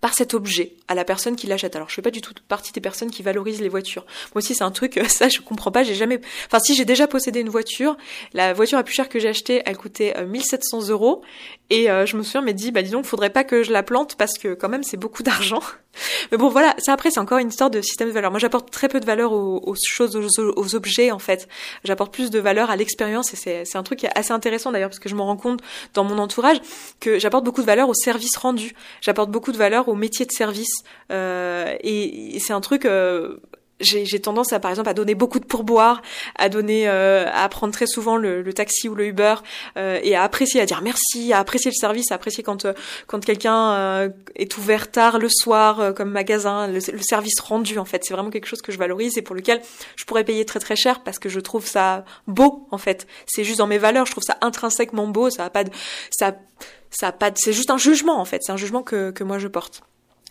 par 0.01 0.15
cet 0.15 0.33
objet 0.33 0.73
à 0.89 0.95
la 0.95 1.05
personne 1.05 1.37
qui 1.37 1.47
l'achète. 1.47 1.77
Alors 1.77 1.89
je 1.91 1.95
fais 1.95 2.03
pas 2.03 2.11
du 2.11 2.23
tout 2.23 2.33
partie 2.49 2.73
des 2.73 2.81
personnes 2.81 3.11
qui 3.11 3.23
valorisent 3.23 3.61
les 3.61 3.69
voitures. 3.69 4.07
Moi 4.35 4.39
aussi 4.43 4.55
c'est 4.55 4.65
un 4.65 4.71
truc 4.71 4.99
ça 5.09 5.29
je 5.29 5.41
comprends 5.41 5.71
pas, 5.71 5.83
j'ai 5.85 5.95
jamais 5.95 6.21
enfin 6.47 6.59
si 6.59 6.75
j'ai 6.75 6.85
déjà 6.85 7.07
possédé 7.07 7.41
une 7.41 7.51
voiture, 7.51 7.97
la 8.33 8.53
voiture 8.53 8.79
la 8.79 8.85
plus 8.85 8.95
chère 8.95 9.09
que 9.09 9.19
j'ai 9.19 9.29
achetée, 9.29 9.63
elle 9.67 9.77
coûtait 9.77 10.15
1700 10.25 10.89
euros 10.89 11.23
et 11.71 11.91
euh, 11.91 12.05
je 12.05 12.17
me 12.17 12.23
souviens 12.23 12.43
mais 12.43 12.53
dit 12.53 12.73
bah 12.73 12.83
dis 12.83 12.91
donc 12.91 13.05
faudrait 13.05 13.31
pas 13.31 13.45
que 13.45 13.63
je 13.63 13.73
la 13.73 13.83
plante 13.83 14.17
parce 14.17 14.39
que 14.39 14.55
quand 14.55 14.69
même 14.69 14.83
c'est 14.83 14.97
beaucoup 14.97 15.23
d'argent. 15.25 15.63
Mais 16.31 16.39
bon 16.39 16.49
voilà, 16.49 16.75
ça 16.79 16.93
après 16.93 17.11
c'est 17.11 17.19
encore 17.19 17.39
une 17.39 17.49
histoire 17.49 17.71
de 17.71 17.81
système 17.81 18.09
de 18.09 18.13
valeur. 18.13 18.31
Moi 18.31 18.39
j'apporte 18.39 18.71
très 18.71 18.89
peu 18.89 19.01
de 19.01 19.07
valeur 19.07 19.33
aux, 19.33 19.75
choses, 19.85 20.17
aux, 20.17 20.75
objets 20.75 21.11
en 21.11 21.19
fait. 21.19 21.49
J'apporte 21.85 22.13
plus 22.13 22.31
de 22.31 22.39
valeur 22.39 22.71
à 22.71 22.77
l'expérience 22.77 23.33
et 23.35 23.65
c'est 23.65 23.77
un 23.77 23.83
truc 23.83 24.01
qui 24.01 24.07
est 24.07 24.19
assez 24.19 24.33
intéressant 24.33 24.71
d'ailleurs 24.71 24.91
parce 24.91 25.01
que 25.01 25.09
je 25.09 25.15
me 25.15 25.23
rends 25.23 25.37
compte 25.37 25.61
dans 25.95 26.05
mon 26.05 26.19
entourage 26.19 26.61
que 27.01 27.19
j'apporte 27.19 27.45
beaucoup 27.45 27.61
de 27.61 27.67
valeur 27.67 27.89
au 27.89 27.95
service 27.95 28.37
rendu. 28.37 28.75
J'apporte 29.01 29.31
beaucoup 29.31 29.53
de 29.53 29.59
valeur 29.59 29.89
au 29.89 29.95
métier 29.95 30.27
de 30.27 30.33
service 30.33 30.85
euh, 31.11 31.75
et, 31.81 32.39
c'est 32.41 32.53
un 32.53 32.61
truc 32.61 32.85
euh, 32.85 33.37
j'ai 33.81 34.21
tendance 34.21 34.53
à 34.53 34.61
par 34.61 34.71
exemple 34.71 34.89
à 34.89 34.95
donner 34.95 35.15
beaucoup 35.15 35.41
de 35.41 35.45
pourboires, 35.45 36.03
à 36.37 36.49
donner, 36.49 36.89
euh, 36.89 37.27
à 37.33 37.49
prendre 37.49 37.73
très 37.73 37.87
souvent 37.87 38.17
le, 38.17 38.43
le 38.43 38.53
taxi 38.53 38.89
ou 38.89 38.95
le 38.95 39.07
Uber 39.07 39.37
euh, 39.77 39.99
et 40.03 40.15
à 40.15 40.23
apprécier, 40.23 40.61
à 40.61 40.67
dire 40.67 40.83
merci, 40.83 41.33
à 41.33 41.39
apprécier 41.39 41.71
le 41.71 41.77
service, 41.77 42.13
à 42.13 42.17
apprécier 42.17 42.43
quand 42.43 42.65
euh, 42.65 42.73
quand 43.07 43.25
quelqu'un 43.25 43.73
euh, 43.73 44.09
est 44.37 44.57
ouvert 44.59 44.91
tard 44.91 45.19
le 45.19 45.29
soir 45.29 45.95
comme 45.95 46.11
magasin, 46.11 46.67
le, 46.67 46.75
le, 46.75 47.03
service 47.03 47.41
rendu 47.41 47.79
en 47.79 47.85
fait, 47.85 48.05
c'est 48.05 48.15
vraiment 48.15 48.31
quelque 48.31 48.47
chose 48.47 48.63
que 48.63 48.73
je 48.73 48.79
valorise 48.79 49.17
et 49.19 49.23
pour 49.23 49.35
lequel 49.35 49.61
je 49.97 50.05
pourrais 50.05 50.25
payer 50.25 50.45
très 50.45 50.61
très 50.61 50.77
cher 50.77 51.03
parce 51.03 51.19
que 51.19 51.29
je 51.29 51.41
trouve 51.41 51.67
ça 51.67 52.05
beau 52.27 52.67
en 52.71 52.79
fait. 52.79 53.07
C'est 53.27 53.45
juste 53.45 53.59
dans 53.59 53.67
mes 53.67 53.79
valeurs, 53.79 54.07
je 54.07 54.13
trouve 54.13 54.25
ça 54.25 54.37
intrinsèquement 54.41 55.09
beau, 55.09 55.31
ça 55.31 55.45
a 55.45 55.51
pas 55.51 55.65
de, 55.65 55.71
ça, 56.11 56.37
ça 56.91 57.09
a 57.09 57.13
pas 57.13 57.31
de, 57.31 57.39
c'est 57.39 57.53
juste 57.53 57.71
un 57.71 57.79
jugement 57.79 58.21
en 58.21 58.25
fait, 58.25 58.43
c'est 58.43 58.53
un 58.53 58.57
jugement 58.57 58.83
que 58.83 59.11
que 59.11 59.25
moi 59.25 59.39
je 59.39 59.49
porte. 59.49 59.83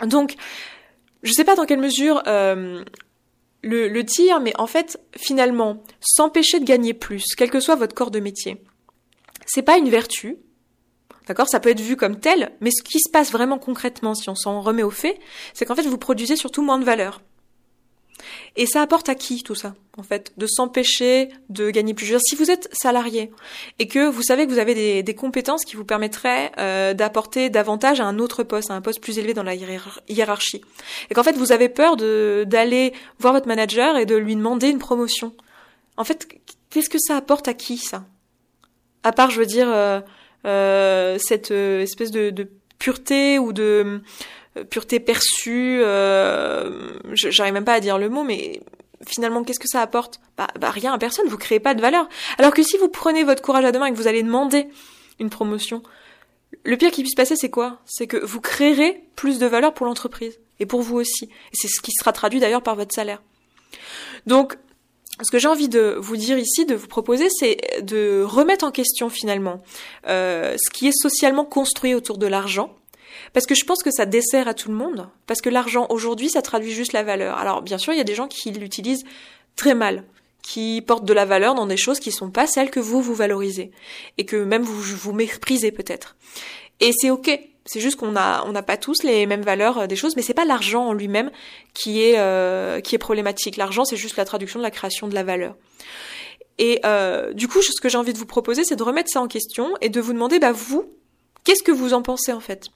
Donc 0.05 0.35
je 1.23 1.33
sais 1.33 1.43
pas 1.43 1.55
dans 1.55 1.65
quelle 1.65 1.79
mesure 1.79 2.21
euh, 2.27 2.83
le, 3.61 3.87
le 3.87 4.03
dire, 4.03 4.39
mais 4.39 4.53
en 4.57 4.67
fait, 4.67 4.99
finalement, 5.17 5.83
s'empêcher 5.99 6.59
de 6.59 6.65
gagner 6.65 6.93
plus, 6.93 7.23
quel 7.35 7.49
que 7.49 7.59
soit 7.59 7.75
votre 7.75 7.95
corps 7.95 8.11
de 8.11 8.19
métier, 8.19 8.63
c'est 9.45 9.63
pas 9.63 9.77
une 9.77 9.89
vertu. 9.89 10.37
D'accord? 11.27 11.47
Ça 11.47 11.59
peut 11.59 11.69
être 11.69 11.81
vu 11.81 11.95
comme 11.95 12.19
tel, 12.19 12.51
mais 12.59 12.71
ce 12.71 12.81
qui 12.81 12.99
se 12.99 13.09
passe 13.11 13.31
vraiment 13.31 13.59
concrètement, 13.59 14.15
si 14.15 14.29
on 14.29 14.35
s'en 14.35 14.61
remet 14.61 14.83
au 14.83 14.89
fait, 14.89 15.19
c'est 15.53 15.65
qu'en 15.65 15.75
fait, 15.75 15.83
vous 15.83 15.97
produisez 15.97 16.35
surtout 16.35 16.63
moins 16.63 16.79
de 16.79 16.85
valeur. 16.85 17.21
Et 18.55 18.65
ça 18.65 18.81
apporte 18.81 19.09
à 19.09 19.15
qui 19.15 19.43
tout 19.43 19.55
ça, 19.55 19.75
en 19.97 20.03
fait, 20.03 20.33
de 20.37 20.47
s'empêcher 20.47 21.29
de 21.49 21.69
gagner 21.69 21.93
plus? 21.93 22.17
Si 22.19 22.35
vous 22.35 22.51
êtes 22.51 22.69
salarié 22.71 23.31
et 23.79 23.87
que 23.87 24.07
vous 24.09 24.23
savez 24.23 24.45
que 24.45 24.51
vous 24.51 24.59
avez 24.59 25.03
des, 25.03 25.15
compétences 25.15 25.65
qui 25.65 25.75
vous 25.75 25.85
permettraient 25.85 26.51
euh, 26.57 26.93
d'apporter 26.93 27.49
davantage 27.49 27.99
à 27.99 28.05
un 28.05 28.19
autre 28.19 28.43
poste, 28.43 28.71
à 28.71 28.73
un 28.73 28.81
poste 28.81 29.01
plus 29.01 29.17
élevé 29.19 29.33
dans 29.33 29.43
la 29.43 29.55
hiérarchie, 29.55 30.61
et 31.09 31.13
qu'en 31.13 31.23
fait 31.23 31.35
vous 31.35 31.51
avez 31.51 31.69
peur 31.69 31.97
d'aller 31.97 32.93
voir 33.19 33.33
votre 33.33 33.47
manager 33.47 33.97
et 33.97 34.05
de 34.05 34.15
lui 34.15 34.35
demander 34.35 34.69
une 34.69 34.79
promotion. 34.79 35.33
En 35.97 36.03
fait, 36.03 36.27
qu'est-ce 36.69 36.89
que 36.89 36.99
ça 36.99 37.17
apporte 37.17 37.47
à 37.47 37.53
qui 37.53 37.77
ça? 37.77 38.05
À 39.03 39.11
part, 39.11 39.31
je 39.31 39.39
veux 39.39 39.45
dire, 39.45 39.69
euh, 39.69 39.99
euh, 40.45 41.17
cette 41.19 41.51
espèce 41.51 42.11
de, 42.11 42.29
de 42.29 42.49
pureté 42.79 43.37
ou 43.39 43.53
de 43.53 44.01
pureté 44.69 44.99
perçue, 44.99 45.79
euh, 45.83 46.99
j'arrive 47.13 47.53
même 47.53 47.65
pas 47.65 47.73
à 47.73 47.79
dire 47.79 47.97
le 47.97 48.09
mot, 48.09 48.23
mais 48.23 48.61
finalement, 49.05 49.43
qu'est-ce 49.43 49.59
que 49.59 49.67
ça 49.67 49.81
apporte? 49.81 50.19
Bah, 50.37 50.47
bah, 50.59 50.71
rien 50.71 50.93
à 50.93 50.97
personne, 50.97 51.27
vous 51.27 51.37
créez 51.37 51.59
pas 51.59 51.73
de 51.73 51.81
valeur. 51.81 52.07
Alors 52.37 52.53
que 52.53 52.63
si 52.63 52.77
vous 52.77 52.89
prenez 52.89 53.23
votre 53.23 53.41
courage 53.41 53.65
à 53.65 53.71
deux 53.71 53.79
mains 53.79 53.87
et 53.87 53.91
que 53.91 53.97
vous 53.97 54.07
allez 54.07 54.23
demander 54.23 54.67
une 55.19 55.29
promotion, 55.29 55.83
le 56.63 56.77
pire 56.77 56.91
qui 56.91 57.01
puisse 57.01 57.15
passer, 57.15 57.35
c'est 57.35 57.49
quoi? 57.49 57.79
C'est 57.85 58.07
que 58.07 58.17
vous 58.17 58.41
créerez 58.41 59.03
plus 59.15 59.39
de 59.39 59.45
valeur 59.45 59.73
pour 59.73 59.85
l'entreprise 59.85 60.39
et 60.59 60.65
pour 60.65 60.81
vous 60.81 60.97
aussi. 60.97 61.29
C'est 61.53 61.67
ce 61.67 61.81
qui 61.81 61.91
sera 61.91 62.11
traduit 62.11 62.39
d'ailleurs 62.39 62.63
par 62.63 62.75
votre 62.75 62.93
salaire. 62.93 63.21
Donc, 64.25 64.57
ce 65.21 65.31
que 65.31 65.39
j'ai 65.39 65.47
envie 65.47 65.69
de 65.69 65.95
vous 65.99 66.17
dire 66.17 66.37
ici, 66.37 66.65
de 66.65 66.75
vous 66.75 66.87
proposer, 66.87 67.27
c'est 67.29 67.81
de 67.81 68.23
remettre 68.25 68.65
en 68.65 68.71
question 68.71 69.09
finalement 69.09 69.61
euh, 70.07 70.55
ce 70.57 70.69
qui 70.71 70.87
est 70.87 70.97
socialement 70.97 71.45
construit 71.45 71.93
autour 71.93 72.17
de 72.17 72.27
l'argent 72.27 72.78
parce 73.33 73.45
que 73.45 73.55
je 73.55 73.65
pense 73.65 73.83
que 73.83 73.91
ça 73.91 74.05
dessert 74.05 74.47
à 74.47 74.53
tout 74.53 74.69
le 74.69 74.75
monde. 74.75 75.09
Parce 75.27 75.41
que 75.41 75.49
l'argent 75.49 75.87
aujourd'hui, 75.89 76.29
ça 76.29 76.41
traduit 76.41 76.71
juste 76.71 76.93
la 76.93 77.03
valeur. 77.03 77.37
Alors 77.37 77.61
bien 77.61 77.77
sûr, 77.77 77.93
il 77.93 77.97
y 77.97 78.01
a 78.01 78.05
des 78.05 78.15
gens 78.15 78.27
qui 78.27 78.51
l'utilisent 78.51 79.05
très 79.55 79.75
mal, 79.75 80.03
qui 80.41 80.81
portent 80.85 81.05
de 81.05 81.13
la 81.13 81.25
valeur 81.25 81.55
dans 81.55 81.65
des 81.65 81.77
choses 81.77 81.99
qui 81.99 82.11
sont 82.11 82.31
pas 82.31 82.47
celles 82.47 82.71
que 82.71 82.79
vous 82.79 83.01
vous 83.01 83.15
valorisez 83.15 83.71
et 84.17 84.25
que 84.25 84.37
même 84.37 84.63
vous 84.63 84.79
vous 84.81 85.13
méprisez 85.13 85.71
peut-être. 85.71 86.15
Et 86.79 86.91
c'est 86.93 87.09
ok. 87.09 87.39
C'est 87.65 87.81
juste 87.81 87.97
qu'on 87.97 88.15
on 88.15 88.51
n'a 88.51 88.63
pas 88.63 88.77
tous 88.77 89.03
les 89.03 89.27
mêmes 89.27 89.43
valeurs 89.43 89.79
euh, 89.79 89.87
des 89.87 89.95
choses, 89.95 90.15
mais 90.15 90.23
c'est 90.23 90.33
pas 90.33 90.45
l'argent 90.45 90.87
en 90.87 90.93
lui-même 90.93 91.29
qui 91.75 92.01
est 92.01 92.17
euh, 92.17 92.79
qui 92.79 92.95
est 92.95 92.97
problématique. 92.97 93.57
L'argent, 93.57 93.85
c'est 93.85 93.97
juste 93.97 94.17
la 94.17 94.25
traduction 94.25 94.59
de 94.59 94.63
la 94.63 94.71
création 94.71 95.07
de 95.07 95.13
la 95.13 95.23
valeur. 95.23 95.55
Et 96.57 96.79
euh, 96.83 97.31
du 97.33 97.47
coup, 97.47 97.61
ce 97.61 97.79
que 97.79 97.87
j'ai 97.87 97.97
envie 97.97 98.13
de 98.13 98.17
vous 98.17 98.25
proposer, 98.25 98.63
c'est 98.63 98.75
de 98.75 98.83
remettre 98.83 99.09
ça 99.11 99.21
en 99.21 99.27
question 99.27 99.73
et 99.81 99.89
de 99.89 100.01
vous 100.01 100.13
demander, 100.13 100.39
bah 100.39 100.51
vous, 100.51 100.91
qu'est-ce 101.43 101.63
que 101.63 101.71
vous 101.71 101.93
en 101.93 102.01
pensez 102.01 102.33
en 102.33 102.39
fait? 102.39 102.69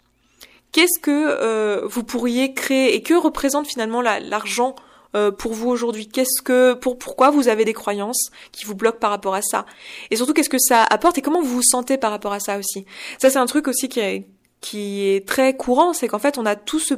Qu'est-ce 0.73 0.99
que 0.99 1.11
euh, 1.11 1.87
vous 1.87 2.03
pourriez 2.03 2.55
créer 2.55 2.95
et 2.95 3.03
que 3.03 3.13
représente 3.13 3.67
finalement 3.67 4.01
l'argent 4.01 4.75
euh, 5.15 5.29
pour 5.29 5.53
vous 5.53 5.69
aujourd'hui? 5.69 6.07
Qu'est-ce 6.07 6.41
que 6.41 6.73
pour 6.73 6.97
pourquoi 6.97 7.29
vous 7.29 7.47
avez 7.47 7.63
des 7.63 7.73
croyances 7.73 8.31
qui 8.51 8.65
vous 8.65 8.73
bloquent 8.73 8.97
par 8.97 9.11
rapport 9.11 9.35
à 9.35 9.43
ça? 9.43 9.67
Et 10.09 10.15
surtout 10.15 10.33
qu'est-ce 10.33 10.49
que 10.49 10.57
ça 10.57 10.83
apporte 10.83 11.19
et 11.19 11.21
comment 11.21 11.43
vous 11.43 11.57
vous 11.57 11.63
sentez 11.63 11.97
par 11.97 12.09
rapport 12.09 12.33
à 12.33 12.39
ça 12.39 12.57
aussi? 12.57 12.87
Ça 13.21 13.29
c'est 13.29 13.37
un 13.37 13.45
truc 13.45 13.67
aussi 13.67 13.87
qui 13.87 13.99
est 13.99 14.27
qui 14.61 15.05
est 15.05 15.27
très 15.27 15.55
courant, 15.55 15.93
c'est 15.93 16.07
qu'en 16.07 16.17
fait 16.17 16.39
on 16.39 16.45
a 16.47 16.55
tout 16.55 16.79
ce 16.79 16.95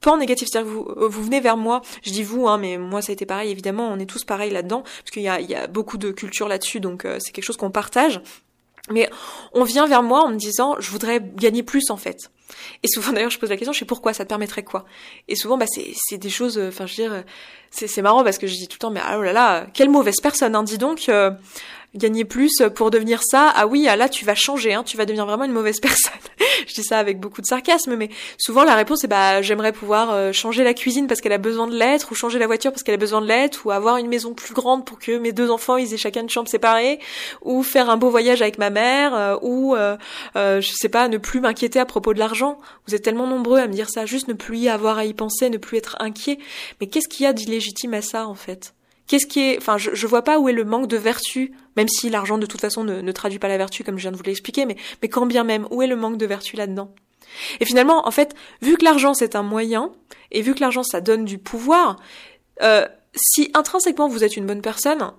pan 0.00 0.16
négatif, 0.16 0.46
c'est-à-dire 0.48 0.70
que 0.70 0.76
vous, 0.76 0.86
euh, 0.88 1.08
vous 1.08 1.24
venez 1.24 1.40
vers 1.40 1.56
moi, 1.56 1.82
je 2.04 2.12
dis 2.12 2.22
vous, 2.22 2.46
hein, 2.46 2.56
mais 2.56 2.78
moi 2.78 3.02
ça 3.02 3.10
a 3.10 3.14
été 3.14 3.26
pareil, 3.26 3.50
évidemment, 3.50 3.90
on 3.90 3.98
est 3.98 4.06
tous 4.06 4.22
pareils 4.22 4.52
là-dedans, 4.52 4.82
parce 4.82 5.10
qu'il 5.10 5.22
y 5.22 5.28
a, 5.28 5.40
il 5.40 5.50
y 5.50 5.56
a 5.56 5.66
beaucoup 5.66 5.98
de 5.98 6.12
culture 6.12 6.46
là-dessus, 6.46 6.78
donc 6.78 7.04
c'est 7.18 7.32
quelque 7.32 7.44
chose 7.44 7.56
qu'on 7.56 7.72
partage. 7.72 8.20
Mais 8.90 9.10
on 9.54 9.64
vient 9.64 9.86
vers 9.86 10.04
moi 10.04 10.22
en 10.22 10.28
me 10.28 10.36
disant, 10.36 10.76
je 10.78 10.90
voudrais 10.92 11.20
gagner 11.20 11.64
plus 11.64 11.90
en 11.90 11.96
fait. 11.96 12.30
Et 12.82 12.88
souvent 12.88 13.12
d'ailleurs, 13.12 13.30
je 13.30 13.38
pose 13.38 13.50
la 13.50 13.56
question, 13.56 13.72
je 13.72 13.78
sais 13.78 13.84
pourquoi, 13.84 14.12
ça 14.12 14.24
te 14.24 14.28
permettrait 14.28 14.62
quoi? 14.62 14.84
Et 15.28 15.36
souvent, 15.36 15.58
bah 15.58 15.66
c'est 15.66 16.18
des 16.18 16.30
choses, 16.30 16.58
enfin 16.58 16.86
je 16.86 17.02
veux 17.02 17.08
dire, 17.08 17.24
c'est 17.70 17.86
c'est 17.86 18.02
marrant 18.02 18.24
parce 18.24 18.38
que 18.38 18.46
je 18.46 18.54
dis 18.54 18.68
tout 18.68 18.76
le 18.76 18.80
temps, 18.80 18.90
mais 18.90 19.00
ah, 19.02 19.16
oh 19.18 19.22
là 19.22 19.32
là, 19.32 19.66
quelle 19.74 19.90
mauvaise 19.90 20.20
personne, 20.22 20.54
hein, 20.54 20.62
dis 20.62 20.78
donc. 20.78 21.08
Euh, 21.08 21.30
gagner 21.94 22.24
plus 22.24 22.62
pour 22.74 22.90
devenir 22.90 23.20
ça, 23.22 23.52
ah 23.54 23.66
oui, 23.66 23.88
ah 23.88 23.96
là 23.96 24.08
tu 24.08 24.24
vas 24.24 24.34
changer, 24.34 24.74
hein, 24.74 24.82
tu 24.84 24.96
vas 24.96 25.06
devenir 25.06 25.26
vraiment 25.26 25.44
une 25.44 25.52
mauvaise 25.52 25.80
personne. 25.80 26.12
je 26.66 26.74
dis 26.74 26.82
ça 26.82 26.98
avec 26.98 27.18
beaucoup 27.18 27.40
de 27.40 27.46
sarcasme, 27.46 27.96
mais 27.96 28.10
souvent 28.38 28.64
la 28.64 28.74
réponse 28.74 29.04
est 29.04 29.08
bah 29.08 29.42
j'aimerais 29.42 29.72
pouvoir 29.72 30.10
euh, 30.12 30.32
changer 30.32 30.64
la 30.64 30.74
cuisine 30.74 31.06
parce 31.06 31.20
qu'elle 31.20 31.32
a 31.32 31.38
besoin 31.38 31.66
de 31.66 31.74
l'être, 31.74 32.12
ou 32.12 32.14
changer 32.14 32.38
la 32.38 32.46
voiture 32.46 32.72
parce 32.72 32.82
qu'elle 32.82 32.94
a 32.94 32.98
besoin 32.98 33.20
de 33.20 33.26
l'être, 33.26 33.64
ou 33.64 33.70
avoir 33.70 33.96
une 33.96 34.08
maison 34.08 34.34
plus 34.34 34.54
grande 34.54 34.84
pour 34.84 34.98
que 34.98 35.16
mes 35.18 35.32
deux 35.32 35.50
enfants 35.50 35.76
ils 35.76 35.94
aient 35.94 35.98
chacun 35.98 36.22
une 36.22 36.30
chambre 36.30 36.48
séparée, 36.48 36.98
ou 37.42 37.62
faire 37.62 37.88
un 37.90 37.96
beau 37.96 38.10
voyage 38.10 38.42
avec 38.42 38.58
ma 38.58 38.70
mère, 38.70 39.14
euh, 39.14 39.36
ou 39.42 39.74
euh, 39.74 39.96
je 40.34 40.70
sais 40.74 40.88
pas, 40.88 41.08
ne 41.08 41.18
plus 41.18 41.40
m'inquiéter 41.40 41.80
à 41.80 41.86
propos 41.86 42.12
de 42.12 42.18
l'argent. 42.18 42.58
Vous 42.86 42.94
êtes 42.94 43.02
tellement 43.02 43.26
nombreux 43.26 43.58
à 43.58 43.66
me 43.66 43.72
dire 43.72 43.88
ça, 43.88 44.06
juste 44.06 44.28
ne 44.28 44.34
plus 44.34 44.58
y 44.58 44.68
avoir 44.68 44.98
à 44.98 45.04
y 45.04 45.14
penser, 45.14 45.50
ne 45.50 45.56
plus 45.56 45.78
être 45.78 45.96
inquiet. 46.00 46.38
Mais 46.80 46.86
qu'est-ce 46.86 47.08
qu'il 47.08 47.24
y 47.24 47.26
a 47.26 47.32
d'illégitime 47.32 47.94
à 47.94 48.02
ça 48.02 48.26
en 48.26 48.34
fait? 48.34 48.74
Qu'est-ce 49.08 49.26
qui 49.26 49.40
est, 49.40 49.58
enfin, 49.58 49.78
je, 49.78 49.94
je 49.94 50.06
vois 50.06 50.22
pas 50.22 50.38
où 50.38 50.48
est 50.48 50.52
le 50.52 50.64
manque 50.64 50.86
de 50.86 50.96
vertu, 50.96 51.52
même 51.76 51.88
si 51.88 52.10
l'argent 52.10 52.38
de 52.38 52.46
toute 52.46 52.60
façon 52.60 52.84
ne, 52.84 53.12
traduit 53.12 53.38
pas 53.38 53.48
la 53.48 53.56
vertu, 53.56 53.82
comme 53.82 53.96
je 53.96 54.02
viens 54.02 54.12
de 54.12 54.16
vous 54.16 54.22
l'expliquer, 54.22 54.66
mais, 54.66 54.76
mais 55.02 55.08
quand 55.08 55.26
bien 55.26 55.44
même, 55.44 55.66
où 55.70 55.82
est 55.82 55.86
le 55.86 55.96
manque 55.96 56.18
de 56.18 56.26
vertu 56.26 56.56
là-dedans? 56.56 56.94
Et 57.60 57.64
finalement, 57.64 58.06
en 58.06 58.10
fait, 58.10 58.34
vu 58.62 58.76
que 58.76 58.84
l'argent 58.84 59.14
c'est 59.14 59.34
un 59.34 59.42
moyen, 59.42 59.92
et 60.30 60.42
vu 60.42 60.54
que 60.54 60.60
l'argent 60.60 60.82
ça 60.82 61.00
donne 61.00 61.24
du 61.24 61.38
pouvoir, 61.38 61.96
euh, 62.62 62.86
si 63.14 63.50
intrinsèquement 63.54 64.08
vous 64.08 64.24
êtes 64.24 64.36
une 64.36 64.46
bonne 64.46 64.62
personne, 64.62 65.12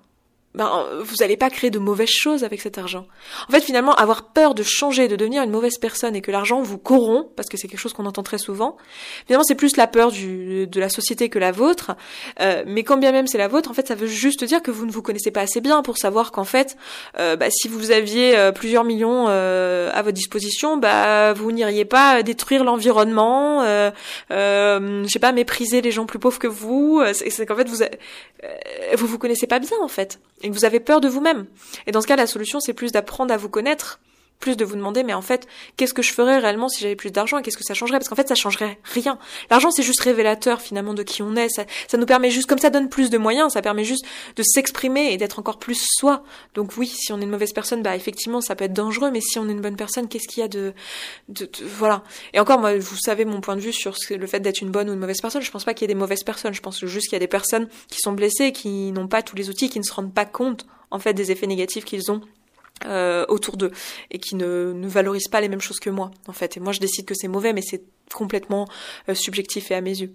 ben, 0.56 0.86
vous 1.02 1.16
n'allez 1.20 1.38
pas 1.38 1.50
créer 1.50 1.70
de 1.70 1.78
mauvaises 1.78 2.10
choses 2.10 2.44
avec 2.44 2.62
cet 2.62 2.78
argent. 2.80 3.06
En 3.48 3.52
fait, 3.52 3.62
finalement, 3.62 3.94
avoir 3.94 4.30
peur 4.34 4.56
de 4.56 4.64
changer, 4.64 5.08
de 5.08 5.16
devenir 5.16 5.44
une 5.44 5.52
mauvaise 5.52 5.78
personne 5.78 6.16
et 6.16 6.22
que 6.22 6.32
l'argent 6.32 6.62
vous 6.62 6.80
corrompt, 6.80 7.30
parce 7.36 7.50
que 7.50 7.58
c'est 7.58 7.68
quelque 7.68 7.80
chose 7.80 7.94
qu'on 7.94 8.08
entend 8.08 8.24
très 8.24 8.40
souvent, 8.40 8.78
finalement, 9.28 9.44
c'est 9.44 9.56
plus 9.56 9.78
la 9.78 9.86
peur 9.86 10.12
du, 10.12 10.66
de 10.66 10.80
la 10.80 10.90
société 10.90 11.30
que 11.30 11.38
la 11.38 11.52
vôtre. 11.52 11.92
Euh, 12.40 12.64
mais 12.66 12.84
quand 12.84 12.98
bien 12.98 13.12
même 13.12 13.28
c'est 13.28 13.38
la 13.38 13.48
vôtre, 13.48 13.70
en 13.70 13.74
fait, 13.74 13.88
ça 13.88 13.96
veut 13.96 14.08
juste 14.08 14.44
dire 14.44 14.64
que 14.64 14.72
vous 14.72 14.88
ne 14.88 14.92
vous 14.92 15.04
connaissez 15.04 15.30
pas 15.32 15.42
assez 15.42 15.62
bien 15.62 15.84
pour 15.84 15.98
savoir 16.00 16.32
qu'en 16.32 16.46
fait, 16.46 16.78
euh, 17.20 17.36
bah, 17.36 17.50
si 17.52 17.68
vous 17.68 17.92
aviez 17.92 18.36
euh, 18.36 18.52
plusieurs 18.52 18.84
millions 18.84 19.26
euh, 19.30 19.92
à 19.94 20.02
votre 20.02 20.16
disposition, 20.16 20.78
bah, 20.78 21.34
vous 21.34 21.52
n'iriez 21.52 21.86
pas 21.86 22.24
détruire 22.24 22.64
l'environnement, 22.64 23.62
euh, 23.64 23.92
je 24.30 25.08
sais 25.08 25.20
pas, 25.20 25.32
mépriser 25.32 25.82
les 25.82 25.92
gens 25.92 26.08
plus 26.08 26.20
pauvres 26.20 26.40
que 26.40 26.48
vous. 26.48 27.04
C'est 27.14 27.46
qu'en 27.46 27.56
fait, 27.56 27.70
vous, 27.70 27.84
vous 28.98 29.08
vous 29.08 29.20
connaissez 29.20 29.48
pas 29.48 29.60
bien, 29.60 29.78
en 29.82 29.88
fait 29.88 30.20
et 30.42 30.50
vous 30.50 30.66
avez 30.66 30.80
peur 30.80 31.02
de 31.02 31.08
vous-même. 31.08 31.46
Et 31.88 31.92
dans 31.92 32.02
ce 32.02 32.08
cas, 32.08 32.16
la 32.16 32.28
solution, 32.28 32.60
c'est 32.60 32.74
plus 32.74 32.92
d'apprendre 32.92 33.34
à 33.34 33.38
vous 33.38 33.50
connaître 33.50 34.00
plus 34.40 34.56
de 34.56 34.64
vous 34.64 34.76
demander, 34.76 35.04
mais 35.04 35.14
en 35.14 35.22
fait, 35.22 35.48
qu'est-ce 35.76 35.94
que 35.94 36.02
je 36.02 36.14
ferais 36.14 36.40
réellement 36.40 36.70
si 36.70 36.82
j'avais 36.82 36.96
plus 36.96 37.12
d'argent 37.12 37.38
et 37.38 37.42
qu'est-ce 37.42 37.58
que 37.58 37.64
ça 37.64 37.74
changerait? 37.74 38.00
Parce 38.00 38.08
qu'en 38.08 38.16
fait, 38.16 38.28
ça 38.28 38.36
changerait 38.36 38.80
rien. 38.86 39.20
L'argent, 39.50 39.70
c'est 39.70 39.84
juste 39.84 40.00
révélateur 40.00 40.62
finalement 40.62 40.94
de 40.94 41.04
qui 41.04 41.22
on 41.22 41.36
est. 41.36 41.50
Ça, 41.50 41.66
ça 41.88 41.98
nous 41.98 42.06
permet 42.06 42.32
juste, 42.32 42.48
comme 42.48 42.58
ça 42.58 42.70
donne 42.70 42.88
plus 42.88 43.10
de 43.10 43.18
moyens, 43.18 43.54
ça 43.54 43.62
permet 43.62 43.84
juste 43.84 44.06
de 44.38 44.44
s'exprimer 44.44 45.12
et 45.12 45.18
d'être 45.18 45.40
encore 45.40 45.60
plus 45.60 45.86
soi. 45.98 46.24
Donc 46.56 46.78
oui, 46.78 46.88
si 46.88 47.12
on 47.12 47.20
est 47.20 47.24
une 47.24 47.30
mauvaise 47.30 47.52
personne, 47.52 47.84
bah 47.84 47.98
effectivement, 47.98 48.40
ça 48.40 48.56
peut 48.56 48.66
être 48.66 48.74
dangereux, 48.74 49.12
mais 49.12 49.20
si 49.20 49.40
on 49.40 49.50
est 49.50 49.52
une 49.52 49.62
bonne 49.62 49.76
personne, 49.76 50.08
qu'est-ce 50.08 50.28
qu'il 50.28 50.40
y 50.40 50.46
a 50.46 50.48
de, 50.48 50.74
de, 51.28 51.50
voilà. 51.78 52.04
Et 52.34 52.40
encore, 52.40 52.60
moi, 52.60 52.78
vous 52.78 52.98
savez 52.98 53.26
mon 53.26 53.42
point 53.42 53.58
de 53.58 53.62
vue 53.62 53.74
sur 53.74 53.94
le 54.10 54.28
fait 54.28 54.40
d'être 54.40 54.62
une 54.62 54.72
bonne 54.72 54.90
ou 54.90 54.94
une 54.94 55.00
mauvaise 55.00 55.20
personne. 55.20 55.42
Je 55.42 55.52
pense 55.52 55.66
pas 55.66 55.74
qu'il 55.74 55.84
y 55.84 55.92
ait 55.92 55.94
des 55.94 56.00
mauvaises 56.00 56.24
personnes. 56.24 56.54
Je 56.54 56.62
pense 56.62 56.86
juste 56.86 57.10
qu'il 57.10 57.16
y 57.16 57.18
a 57.18 57.20
des 57.20 57.28
personnes 57.28 57.68
qui 57.90 58.00
sont 58.00 58.14
blessées, 58.14 58.54
qui 58.54 58.94
n'ont 58.94 59.08
pas 59.10 59.22
tous 59.22 59.36
les 59.36 59.50
outils, 59.50 59.70
qui 59.70 59.80
ne 59.80 59.84
se 59.84 59.92
rendent 59.92 60.14
pas 60.14 60.26
compte 60.26 60.66
en 60.92 61.00
fait 61.00 61.14
des 61.14 61.32
effets 61.32 61.48
négatifs 61.48 61.86
qu'ils 61.86 62.10
ont 62.10 62.22
euh, 62.86 63.26
autour 63.28 63.58
d'eux 63.58 63.72
et 64.12 64.20
qui 64.20 64.36
ne, 64.36 64.74
ne 64.74 64.88
valorisent 64.88 65.28
pas 65.28 65.42
les 65.42 65.50
mêmes 65.50 65.62
choses 65.62 65.80
que 65.80 65.90
moi 65.90 66.12
en 66.28 66.34
fait. 66.34 66.58
Et 66.58 66.60
moi 66.60 66.74
je 66.74 66.80
décide 66.80 67.06
que 67.06 67.14
c'est 67.14 67.28
mauvais 67.28 67.54
mais 67.54 67.62
c'est 67.62 67.84
complètement 68.14 68.68
euh, 69.08 69.16
subjectif 69.16 69.72
et 69.72 69.76
à 69.76 69.82
mes 69.82 70.00
yeux 70.00 70.12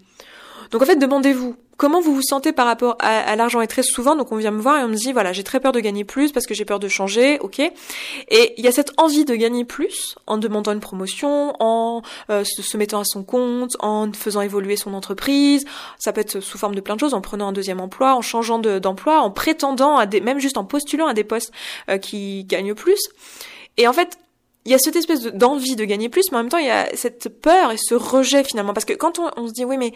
donc 0.70 0.83
en 0.83 0.87
fait, 0.87 0.96
demandez-vous 0.96 1.57
comment 1.77 2.00
vous 2.00 2.14
vous 2.14 2.22
sentez 2.22 2.53
par 2.53 2.66
rapport 2.66 2.96
à, 3.00 3.35
l'argent? 3.37 3.61
Et 3.61 3.66
très 3.66 3.83
souvent, 3.83 4.16
donc 4.16 4.33
on 4.33 4.37
vient 4.37 4.50
me 4.50 4.61
voir 4.61 4.81
et 4.81 4.85
on 4.85 4.88
me 4.88 4.94
dit, 4.94 5.12
voilà, 5.12 5.33
j'ai 5.33 5.42
très 5.42 5.61
peur 5.61 5.72
de 5.72 5.81
gagner 5.81 6.05
plus 6.05 6.33
parce 6.33 6.46
que 6.46 6.55
j'ai 6.55 6.64
peur 6.64 6.79
de 6.79 6.88
changer, 6.88 7.38
ok? 7.40 7.61
Et 7.61 8.55
il 8.57 8.64
y 8.64 8.68
a 8.68 8.72
cette 8.72 8.92
envie 8.96 9.24
de 9.24 9.35
gagner 9.35 9.64
plus 9.64 10.16
en 10.27 10.38
demandant 10.38 10.72
une 10.72 10.81
promotion, 10.81 11.55
en 11.61 12.03
euh, 12.31 12.44
se, 12.44 12.77
mettant 12.77 13.00
à 13.00 13.05
son 13.05 13.22
compte, 13.22 13.72
en 13.81 14.12
faisant 14.12 14.40
évoluer 14.40 14.77
son 14.77 14.94
entreprise. 14.94 15.64
Ça 15.98 16.12
peut 16.12 16.20
être 16.20 16.40
sous 16.40 16.59
forme 16.59 16.74
de 16.74 16.81
plein 16.81 16.94
de 16.94 17.00
choses, 17.00 17.14
en 17.14 17.20
prenant 17.20 17.48
un 17.48 17.53
deuxième 17.53 17.81
emploi, 17.81 18.14
en 18.14 18.22
changeant 18.22 18.59
d'emploi, 18.59 19.20
en 19.20 19.31
prétendant 19.31 19.96
à 19.96 20.07
des, 20.07 20.20
même 20.20 20.38
juste 20.38 20.57
en 20.57 20.64
postulant 20.64 21.07
à 21.07 21.14
des 21.14 21.24
postes 21.24 21.53
euh, 21.88 21.98
qui 21.98 22.44
gagnent 22.44 22.74
plus. 22.74 23.00
Et 23.77 23.88
en 23.88 23.92
fait, 23.92 24.18
il 24.64 24.72
y 24.72 24.74
a 24.74 24.79
cette 24.79 24.96
espèce 24.96 25.22
d'envie 25.22 25.77
de, 25.77 25.85
gagner 25.85 26.09
plus, 26.09 26.31
mais 26.31 26.38
en 26.38 26.40
même 26.40 26.48
temps, 26.48 26.59
il 26.59 26.66
y 26.66 26.70
a 26.70 26.88
cette 26.94 27.29
peur 27.29 27.72
et 27.72 27.77
ce 27.77 27.94
rejet 27.94 28.44
finalement. 28.44 28.72
Parce 28.72 28.87
que 28.87 28.94
quand 28.94 29.18
on, 29.18 29.31
on 29.37 29.48
se 29.48 29.53
dit, 29.53 29.64
oui, 29.64 29.77
mais 29.77 29.92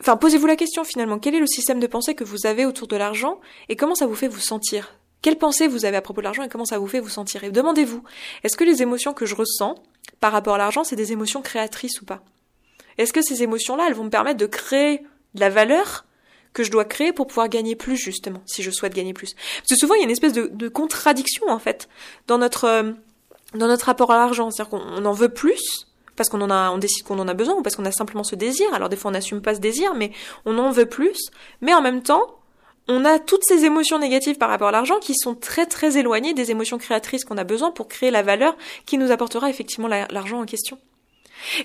enfin, 0.00 0.16
posez-vous 0.16 0.46
la 0.46 0.56
question 0.56 0.84
finalement. 0.84 1.18
Quel 1.18 1.34
est 1.34 1.40
le 1.40 1.46
système 1.46 1.80
de 1.80 1.86
pensée 1.86 2.14
que 2.14 2.24
vous 2.24 2.46
avez 2.46 2.66
autour 2.66 2.88
de 2.88 2.96
l'argent 2.96 3.40
et 3.68 3.76
comment 3.76 3.94
ça 3.94 4.06
vous 4.06 4.14
fait 4.14 4.28
vous 4.28 4.40
sentir? 4.40 4.94
Quelle 5.22 5.36
pensée 5.36 5.66
vous 5.66 5.84
avez 5.84 5.96
à 5.96 6.02
propos 6.02 6.20
de 6.20 6.24
l'argent 6.24 6.42
et 6.42 6.48
comment 6.48 6.64
ça 6.64 6.78
vous 6.78 6.86
fait 6.86 7.00
vous 7.00 7.08
sentir? 7.08 7.42
Et 7.44 7.50
demandez-vous, 7.50 8.02
est-ce 8.44 8.56
que 8.56 8.64
les 8.64 8.82
émotions 8.82 9.12
que 9.12 9.26
je 9.26 9.34
ressens 9.34 9.74
par 10.20 10.32
rapport 10.32 10.54
à 10.54 10.58
l'argent, 10.58 10.84
c'est 10.84 10.96
des 10.96 11.12
émotions 11.12 11.42
créatrices 11.42 12.00
ou 12.00 12.04
pas? 12.04 12.22
Est-ce 12.98 13.12
que 13.12 13.22
ces 13.22 13.42
émotions-là, 13.42 13.86
elles 13.88 13.94
vont 13.94 14.04
me 14.04 14.10
permettre 14.10 14.38
de 14.38 14.46
créer 14.46 14.98
de 15.34 15.40
la 15.40 15.50
valeur 15.50 16.04
que 16.52 16.62
je 16.62 16.70
dois 16.70 16.84
créer 16.84 17.12
pour 17.12 17.26
pouvoir 17.26 17.48
gagner 17.48 17.76
plus 17.76 17.96
justement, 17.96 18.42
si 18.46 18.62
je 18.62 18.70
souhaite 18.70 18.94
gagner 18.94 19.12
plus? 19.12 19.34
Parce 19.34 19.70
que 19.70 19.76
souvent, 19.76 19.94
il 19.94 19.98
y 19.98 20.00
a 20.02 20.04
une 20.04 20.10
espèce 20.10 20.32
de, 20.32 20.50
de 20.52 20.68
contradiction 20.68 21.48
en 21.48 21.58
fait 21.58 21.88
dans 22.26 22.38
notre 22.38 22.64
euh, 22.64 22.92
dans 23.54 23.66
notre 23.66 23.86
rapport 23.86 24.10
à 24.10 24.16
l'argent, 24.16 24.50
c'est-à-dire 24.50 24.70
qu'on 24.70 25.04
en 25.04 25.12
veut 25.12 25.30
plus, 25.30 25.87
parce 26.18 26.28
qu'on 26.28 26.42
en 26.42 26.50
a, 26.50 26.70
on 26.70 26.78
décide 26.78 27.04
qu'on 27.04 27.18
en 27.18 27.28
a 27.28 27.34
besoin 27.34 27.54
ou 27.54 27.62
parce 27.62 27.76
qu'on 27.76 27.86
a 27.86 27.92
simplement 27.92 28.24
ce 28.24 28.34
désir. 28.34 28.66
Alors 28.74 28.90
des 28.90 28.96
fois 28.96 29.10
on 29.10 29.12
n'assume 29.12 29.40
pas 29.40 29.54
ce 29.54 29.60
désir, 29.60 29.94
mais 29.94 30.12
on 30.44 30.58
en 30.58 30.70
veut 30.70 30.86
plus. 30.86 31.30
Mais 31.62 31.72
en 31.72 31.80
même 31.80 32.02
temps, 32.02 32.38
on 32.88 33.04
a 33.04 33.18
toutes 33.18 33.44
ces 33.44 33.64
émotions 33.64 33.98
négatives 33.98 34.36
par 34.36 34.48
rapport 34.48 34.68
à 34.68 34.72
l'argent 34.72 34.98
qui 34.98 35.14
sont 35.14 35.34
très 35.34 35.66
très 35.66 35.98
éloignées 35.98 36.34
des 36.34 36.50
émotions 36.50 36.78
créatrices 36.78 37.24
qu'on 37.24 37.36
a 37.36 37.44
besoin 37.44 37.70
pour 37.70 37.86
créer 37.86 38.10
la 38.10 38.22
valeur 38.22 38.56
qui 38.86 38.98
nous 38.98 39.10
apportera 39.10 39.48
effectivement 39.50 39.88
l'argent 39.88 40.40
en 40.40 40.46
question. 40.46 40.78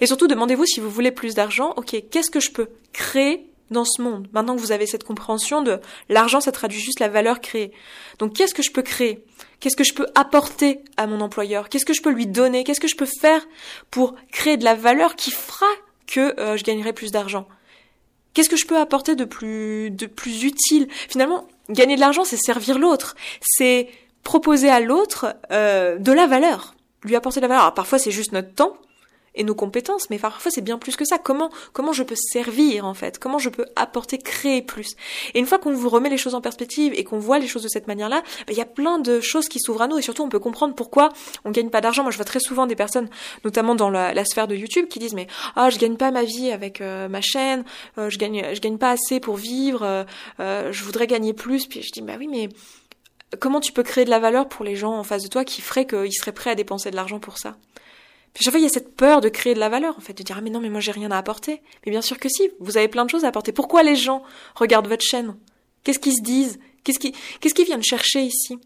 Et 0.02 0.06
surtout, 0.06 0.28
demandez-vous 0.28 0.66
si 0.66 0.80
vous 0.80 0.90
voulez 0.90 1.12
plus 1.12 1.34
d'argent, 1.34 1.74
ok, 1.78 1.96
qu'est-ce 2.12 2.30
que 2.30 2.40
je 2.40 2.52
peux 2.52 2.68
créer 2.92 3.50
dans 3.72 3.86
ce 3.86 4.02
monde? 4.02 4.28
Maintenant 4.34 4.56
que 4.56 4.62
vous 4.62 4.72
avez 4.72 4.86
cette 4.86 5.04
compréhension 5.04 5.62
de 5.62 5.80
l'argent, 6.10 6.42
ça 6.42 6.52
traduit 6.52 6.80
juste 6.80 7.00
la 7.00 7.08
valeur 7.08 7.42
créée. 7.42 7.72
Donc 8.20 8.34
qu'est-ce 8.34 8.54
que 8.54 8.62
je 8.62 8.72
peux 8.72 8.84
créer? 8.84 9.26
Qu'est-ce 9.64 9.78
que 9.78 9.86
je 9.86 9.94
peux 9.94 10.08
apporter 10.14 10.82
à 10.98 11.08
mon 11.08 11.22
employeur? 11.22 11.70
Qu'est-ce 11.70 11.86
que 11.86 11.94
je 11.94 12.02
peux 12.02 12.12
lui 12.12 12.28
donner? 12.28 12.66
Qu'est-ce 12.66 12.82
que 12.82 12.90
je 12.90 12.98
peux 12.98 13.06
faire 13.06 13.42
pour 13.92 14.14
créer 14.30 14.58
de 14.58 14.66
la 14.66 14.76
valeur 14.76 15.16
qui 15.16 15.32
fera 15.32 15.72
que 16.06 16.38
euh, 16.38 16.58
je 16.58 16.66
gagnerai 16.66 16.92
plus 16.92 17.12
d'argent? 17.12 17.48
Qu'est-ce 18.34 18.50
que 18.50 18.58
je 18.58 18.66
peux 18.66 18.78
apporter 18.78 19.16
de 19.16 19.24
plus 19.24 19.90
de 19.90 20.06
plus 20.06 20.44
utile? 20.44 20.90
Finalement, 20.92 21.48
gagner 21.70 21.96
de 21.96 22.02
l'argent, 22.02 22.26
c'est 22.26 22.36
servir 22.36 22.78
l'autre, 22.78 23.16
c'est 23.40 23.88
proposer 24.24 24.70
à 24.70 24.82
l'autre 24.82 25.34
euh, 25.54 25.98
de 25.98 26.12
la 26.12 26.28
valeur, 26.28 26.76
lui 27.06 27.16
apporter 27.16 27.40
de 27.40 27.44
la 27.44 27.48
valeur. 27.48 27.64
Alors, 27.64 27.74
parfois, 27.74 28.00
c'est 28.00 28.12
juste 28.12 28.34
notre 28.34 28.54
temps, 28.54 28.76
et 29.36 29.44
nos 29.44 29.56
compétences, 29.56 30.10
mais 30.10 30.20
parfois 30.20 30.52
c'est 30.52 30.62
bien 30.62 30.78
plus 30.78 30.96
que 30.96 31.06
ça. 31.06 31.18
Comment 31.18 31.50
comment 31.74 31.94
je 31.94 32.04
peux 32.04 32.16
servir 32.16 32.86
en 32.86 32.94
fait? 32.94 33.20
Comment 33.20 33.40
je 33.40 33.50
peux 33.50 33.66
apporter, 33.76 34.18
créer 34.18 34.62
plus? 34.62 34.96
Et 35.34 35.40
une 35.40 35.46
fois 35.46 35.60
qu'on 35.60 35.74
vous 35.74 35.90
remet 35.90 36.10
les 36.10 36.18
choses 36.18 36.36
en 36.36 36.42
perspective 36.42 36.94
et 36.96 37.04
qu'on 37.04 37.20
voit 37.20 37.40
les 37.40 37.48
choses 37.48 37.64
de 37.64 37.68
cette 37.68 37.88
manière-là, 37.88 38.22
bah, 38.22 38.54
il 38.54 38.58
y 38.58 38.62
a 38.62 38.66
plein 38.66 39.00
de 39.00 39.20
choses 39.20 39.48
qui 39.48 39.60
s'ouvrent 39.60 39.82
à 39.82 39.88
nous 39.88 39.98
et 39.98 40.02
surtout 40.02 40.24
on 40.24 40.30
peut 40.30 40.40
comprendre 40.40 40.76
pourquoi 40.76 41.10
on 41.46 41.52
gagne 41.52 41.70
pas 41.70 41.82
d'argent. 41.82 42.04
Moi 42.04 42.12
je 42.12 42.18
vois 42.18 42.26
très 42.26 42.40
souvent 42.40 42.68
des 42.68 42.76
personnes, 42.76 43.10
notamment 43.44 43.76
dans 43.76 43.90
la, 43.90 44.26
sphère 44.26 44.48
de 44.48 44.56
YouTube, 44.56 44.88
qui 44.88 45.00
disent 45.00 45.14
mais 45.14 45.28
ah 45.56 45.70
je 45.70 45.78
gagne 45.78 45.98
pas 45.98 46.12
ma 46.12 46.24
vie 46.24 46.52
avec 46.52 46.82
euh, 46.82 47.08
ma 47.10 47.22
chaîne, 47.22 47.64
euh, 47.98 48.10
je 48.10 48.18
gagne 48.18 48.44
je 48.54 48.62
gagne 48.62 48.78
pas 48.78 48.92
assez 48.92 49.20
pour 49.20 49.36
vivre, 49.36 50.06
euh, 50.40 50.72
je 50.72 50.84
voudrais 50.84 51.08
gagner 51.08 51.34
plus. 51.34 51.68
Puis 51.68 51.82
je 51.82 51.92
dis 51.92 52.02
bah 52.02 52.14
oui 52.18 52.28
mais 52.28 52.50
comment 53.40 53.60
tu 53.60 53.72
peux 53.72 53.84
créer 53.84 54.06
de 54.06 54.10
la 54.10 54.20
valeur 54.20 54.48
pour 54.48 54.64
les 54.64 54.76
gens 54.76 54.94
en 54.94 55.04
face 55.04 55.24
de 55.24 55.28
toi 55.28 55.44
qui 55.44 55.62
ferait 55.62 55.86
qu'ils 55.86 56.14
seraient 56.14 56.32
prêts 56.32 56.52
à 56.52 56.56
dépenser 56.56 56.92
de 56.92 56.96
l'argent 56.96 57.20
pour 57.20 57.38
ça? 57.38 57.56
Puis 58.34 58.44
chaque 58.44 58.54
fois, 58.54 58.60
il 58.60 58.64
y 58.64 58.68
a 58.68 58.70
cette 58.70 58.96
peur 58.96 59.22
de 59.22 59.30
créer 59.30 59.54
de 59.54 59.60
la 59.60 59.70
valeur, 59.70 59.96
en 59.98 60.02
fait, 60.02 60.14
de 60.14 60.24
dire, 60.24 60.36
ah 60.38 60.42
mais 60.42 60.50
non, 60.50 60.60
mais 60.60 60.70
moi 60.70 60.80
j'ai 60.80 60.92
rien 60.92 61.12
à 61.12 61.18
apporter. 61.18 61.62
Mais 61.86 61.92
bien 61.92 62.02
sûr 62.02 62.18
que 62.18 62.30
si, 62.30 62.50
vous 62.60 62.78
avez 62.78 62.88
plein 62.88 63.06
de 63.06 63.10
choses 63.10 63.26
à 63.26 63.28
apporter. 63.28 63.52
Pourquoi 63.52 63.84
les 63.84 63.96
gens 63.96 64.24
regardent 64.56 64.88
votre 64.88 65.04
chaîne? 65.04 65.36
Qu'est-ce 65.84 66.00
qu'ils 66.00 66.16
se 66.16 66.24
disent? 66.24 66.60
Qu'est-ce 66.84 67.00
qu'ils 67.00 67.14
qu'est-ce 67.40 67.62
viennent 67.64 67.84
chercher 67.84 68.22
ici? 68.22 68.58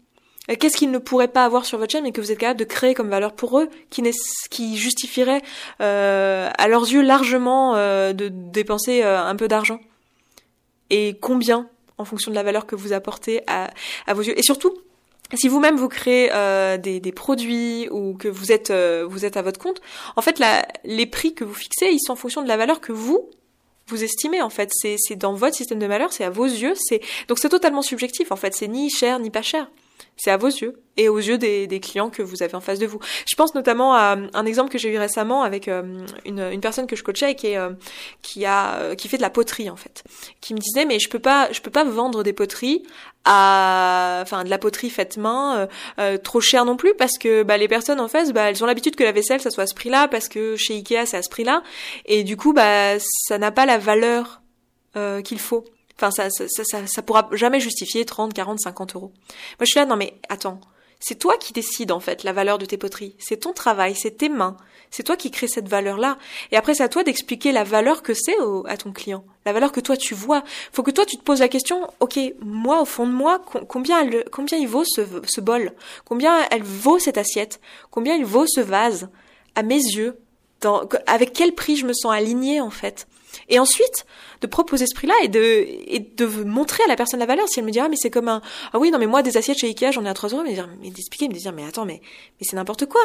Euh, 0.50 0.54
Qu'est-ce 0.58 0.76
qu'ils 0.76 0.90
ne 0.90 0.98
pourraient 0.98 1.28
pas 1.28 1.44
avoir 1.44 1.66
sur 1.66 1.78
votre 1.78 1.92
chaîne 1.92 2.04
mais 2.04 2.12
que 2.12 2.20
vous 2.20 2.32
êtes 2.32 2.38
capable 2.38 2.58
de 2.58 2.64
créer 2.64 2.94
comme 2.94 3.10
valeur 3.10 3.34
pour 3.34 3.60
eux, 3.60 3.68
qui, 3.90 4.76
justifierait 4.76 5.42
euh, 5.82 6.48
à 6.56 6.68
leurs 6.68 6.90
yeux 6.90 7.02
largement 7.02 7.76
euh, 7.76 8.14
de 8.14 8.28
dépenser 8.28 9.02
un 9.02 9.36
peu 9.36 9.48
d'argent? 9.48 9.80
Et 10.88 11.18
combien 11.20 11.68
en 11.98 12.06
fonction 12.06 12.30
de 12.30 12.36
la 12.36 12.42
valeur 12.42 12.64
que 12.64 12.74
vous 12.74 12.94
apportez 12.94 13.42
à 13.46 13.70
vos 14.14 14.22
yeux? 14.22 14.38
Et 14.38 14.42
surtout, 14.42 14.72
si 15.34 15.48
vous-même 15.48 15.76
vous 15.76 15.88
créez 15.88 16.30
euh, 16.32 16.78
des, 16.78 17.12
produits 17.12 17.88
ou 17.90 18.14
que 18.14 18.28
vous 18.28 18.52
êtes 18.52 18.70
euh, 18.70 19.06
vous 19.08 19.24
êtes 19.24 19.36
à 19.36 19.42
votre 19.42 19.60
compte, 19.60 19.80
en 20.16 20.22
fait 20.22 20.42
les 20.84 21.06
prix 21.06 21.34
que 21.34 21.44
vous 21.44 21.54
fixez, 21.54 21.90
ils 21.90 22.00
sont 22.00 22.12
en 22.12 22.16
fonction 22.16 22.42
de 22.42 22.48
la 22.48 22.56
valeur 22.56 22.80
que 22.80 22.92
vous 22.92 23.28
vous 23.88 24.04
estimez 24.04 24.40
en 24.42 24.50
fait. 24.50 24.70
C'est 24.72 24.96
c'est 24.98 25.16
dans 25.16 25.34
votre 25.34 25.56
système 25.56 25.78
de 25.78 25.86
valeur, 25.86 26.12
c'est 26.12 26.24
à 26.24 26.30
vos 26.30 26.46
yeux, 26.46 26.74
c'est 26.76 27.00
donc 27.28 27.38
c'est 27.38 27.48
totalement 27.48 27.82
subjectif 27.82 28.32
en 28.32 28.36
fait. 28.36 28.54
C'est 28.54 28.68
ni 28.68 28.90
cher 28.90 29.18
ni 29.18 29.30
pas 29.30 29.42
cher. 29.42 29.68
C'est 30.16 30.30
à 30.30 30.36
vos 30.36 30.48
yeux 30.48 30.80
et 30.98 31.08
aux 31.08 31.18
yeux 31.18 31.38
des, 31.38 31.66
des, 31.66 31.80
clients 31.80 32.10
que 32.10 32.22
vous 32.22 32.42
avez 32.42 32.54
en 32.56 32.60
face 32.60 32.80
de 32.80 32.86
vous. 32.86 32.98
Je 33.26 33.36
pense 33.36 33.54
notamment 33.54 33.94
à 33.94 34.16
un 34.34 34.46
exemple 34.46 34.70
que 34.70 34.78
j'ai 34.78 34.92
eu 34.92 34.98
récemment 34.98 35.42
avec 35.42 35.68
euh, 35.68 36.04
une, 36.26 36.40
une, 36.40 36.60
personne 36.60 36.86
que 36.86 36.96
je 36.96 37.04
coachais 37.04 37.36
qui, 37.36 37.48
est, 37.48 37.56
euh, 37.56 37.70
qui 38.20 38.44
a 38.44 38.74
euh, 38.74 38.94
qui 38.96 39.08
fait 39.08 39.16
de 39.16 39.22
la 39.22 39.30
poterie 39.30 39.70
en 39.70 39.76
fait, 39.76 40.02
qui 40.40 40.54
me 40.54 40.58
disait 40.58 40.84
mais 40.84 40.98
je 40.98 41.08
peux 41.08 41.20
pas 41.20 41.50
je 41.52 41.60
peux 41.60 41.70
pas 41.70 41.84
vendre 41.84 42.24
des 42.24 42.32
poteries 42.32 42.82
à 43.24 44.20
enfin 44.22 44.42
de 44.42 44.50
la 44.50 44.58
poterie 44.58 44.90
faite 44.90 45.16
main 45.18 45.68
trop 46.24 46.40
cher 46.40 46.64
non 46.64 46.76
plus 46.76 46.94
parce 46.94 47.18
que 47.18 47.42
bah, 47.42 47.58
les 47.58 47.68
personnes 47.68 48.00
en 48.00 48.08
face 48.08 48.32
bah 48.32 48.50
elles 48.50 48.62
ont 48.62 48.66
l'habitude 48.66 48.96
que 48.96 49.04
la 49.04 49.12
vaisselle 49.12 49.40
ça 49.40 49.50
soit 49.50 49.64
à 49.64 49.66
ce 49.66 49.74
prix-là 49.74 50.08
parce 50.08 50.28
que 50.28 50.56
chez 50.56 50.74
Ikea 50.74 51.04
c'est 51.04 51.16
à 51.16 51.22
ce 51.22 51.28
prix-là 51.28 51.62
et 52.06 52.24
du 52.24 52.36
coup 52.36 52.52
bah 52.52 52.98
ça 52.98 53.38
n'a 53.38 53.50
pas 53.50 53.66
la 53.66 53.78
valeur 53.78 54.40
qu'il 55.22 55.38
faut. 55.38 55.64
Enfin, 56.00 56.10
ça, 56.10 56.30
ça, 56.30 56.64
ça, 56.64 56.86
ça 56.86 57.02
pourra 57.02 57.28
jamais 57.32 57.60
justifier 57.60 58.04
30, 58.04 58.32
40, 58.32 58.60
50 58.60 58.94
euros. 58.94 59.12
Moi, 59.58 59.62
je 59.62 59.66
suis 59.66 59.80
là, 59.80 59.86
non 59.86 59.96
mais 59.96 60.14
attends, 60.28 60.60
c'est 61.00 61.18
toi 61.18 61.36
qui 61.38 61.52
décides 61.52 61.92
en 61.92 62.00
fait 62.00 62.24
la 62.24 62.32
valeur 62.32 62.58
de 62.58 62.64
tes 62.64 62.76
poteries. 62.76 63.14
C'est 63.18 63.38
ton 63.38 63.52
travail, 63.52 63.94
c'est 63.94 64.18
tes 64.18 64.28
mains. 64.28 64.56
C'est 64.90 65.02
toi 65.02 65.16
qui 65.16 65.30
crée 65.30 65.48
cette 65.48 65.68
valeur-là. 65.68 66.18
Et 66.50 66.56
après, 66.56 66.74
c'est 66.74 66.82
à 66.82 66.88
toi 66.88 67.04
d'expliquer 67.04 67.52
la 67.52 67.62
valeur 67.62 68.02
que 68.02 68.14
c'est 68.14 68.36
à 68.66 68.76
ton 68.76 68.92
client. 68.92 69.24
La 69.44 69.52
valeur 69.52 69.70
que 69.70 69.80
toi 69.80 69.96
tu 69.96 70.14
vois. 70.14 70.42
Faut 70.72 70.82
que 70.82 70.90
toi 70.90 71.04
tu 71.04 71.16
te 71.16 71.22
poses 71.22 71.40
la 71.40 71.48
question, 71.48 71.88
ok, 72.00 72.18
moi 72.40 72.80
au 72.80 72.84
fond 72.84 73.06
de 73.06 73.12
moi, 73.12 73.40
combien, 73.68 74.00
elle, 74.00 74.24
combien 74.32 74.58
il 74.58 74.68
vaut 74.68 74.84
ce, 74.84 75.02
ce 75.24 75.40
bol? 75.40 75.72
Combien 76.04 76.46
elle 76.50 76.62
vaut 76.62 76.98
cette 76.98 77.18
assiette? 77.18 77.60
Combien 77.90 78.16
il 78.16 78.24
vaut 78.24 78.46
ce 78.46 78.60
vase? 78.60 79.08
À 79.54 79.62
mes 79.62 79.76
yeux, 79.76 80.18
dans, 80.60 80.88
avec 81.06 81.32
quel 81.32 81.54
prix 81.54 81.76
je 81.76 81.86
me 81.86 81.92
sens 81.92 82.12
alignée 82.12 82.60
en 82.60 82.70
fait? 82.70 83.06
Et 83.48 83.58
ensuite, 83.58 84.06
de 84.40 84.46
proposer 84.46 84.86
ce 84.86 84.94
prix-là 84.94 85.14
et 85.22 85.28
de, 85.28 85.40
et 85.40 86.00
de 86.00 86.26
montrer 86.26 86.82
à 86.84 86.88
la 86.88 86.96
personne 86.96 87.20
la 87.20 87.26
valeur. 87.26 87.48
Si 87.48 87.58
elle 87.58 87.66
me 87.66 87.70
dit, 87.70 87.80
ah, 87.80 87.88
mais 87.88 87.96
c'est 87.96 88.10
comme 88.10 88.28
un, 88.28 88.42
ah 88.72 88.78
oui, 88.78 88.90
non, 88.90 88.98
mais 88.98 89.06
moi, 89.06 89.22
des 89.22 89.36
assiettes 89.36 89.58
chez 89.58 89.68
Ikea, 89.68 89.92
j'en 89.92 90.04
ai 90.04 90.08
à 90.08 90.14
3 90.14 90.30
euros, 90.30 90.42
mais, 90.42 90.90
d'expliquer, 90.90 91.28
me 91.28 91.34
dire, 91.34 91.52
mais 91.52 91.64
attends, 91.64 91.84
mais, 91.84 92.00
mais 92.40 92.46
c'est 92.48 92.56
n'importe 92.56 92.86
quoi. 92.86 93.00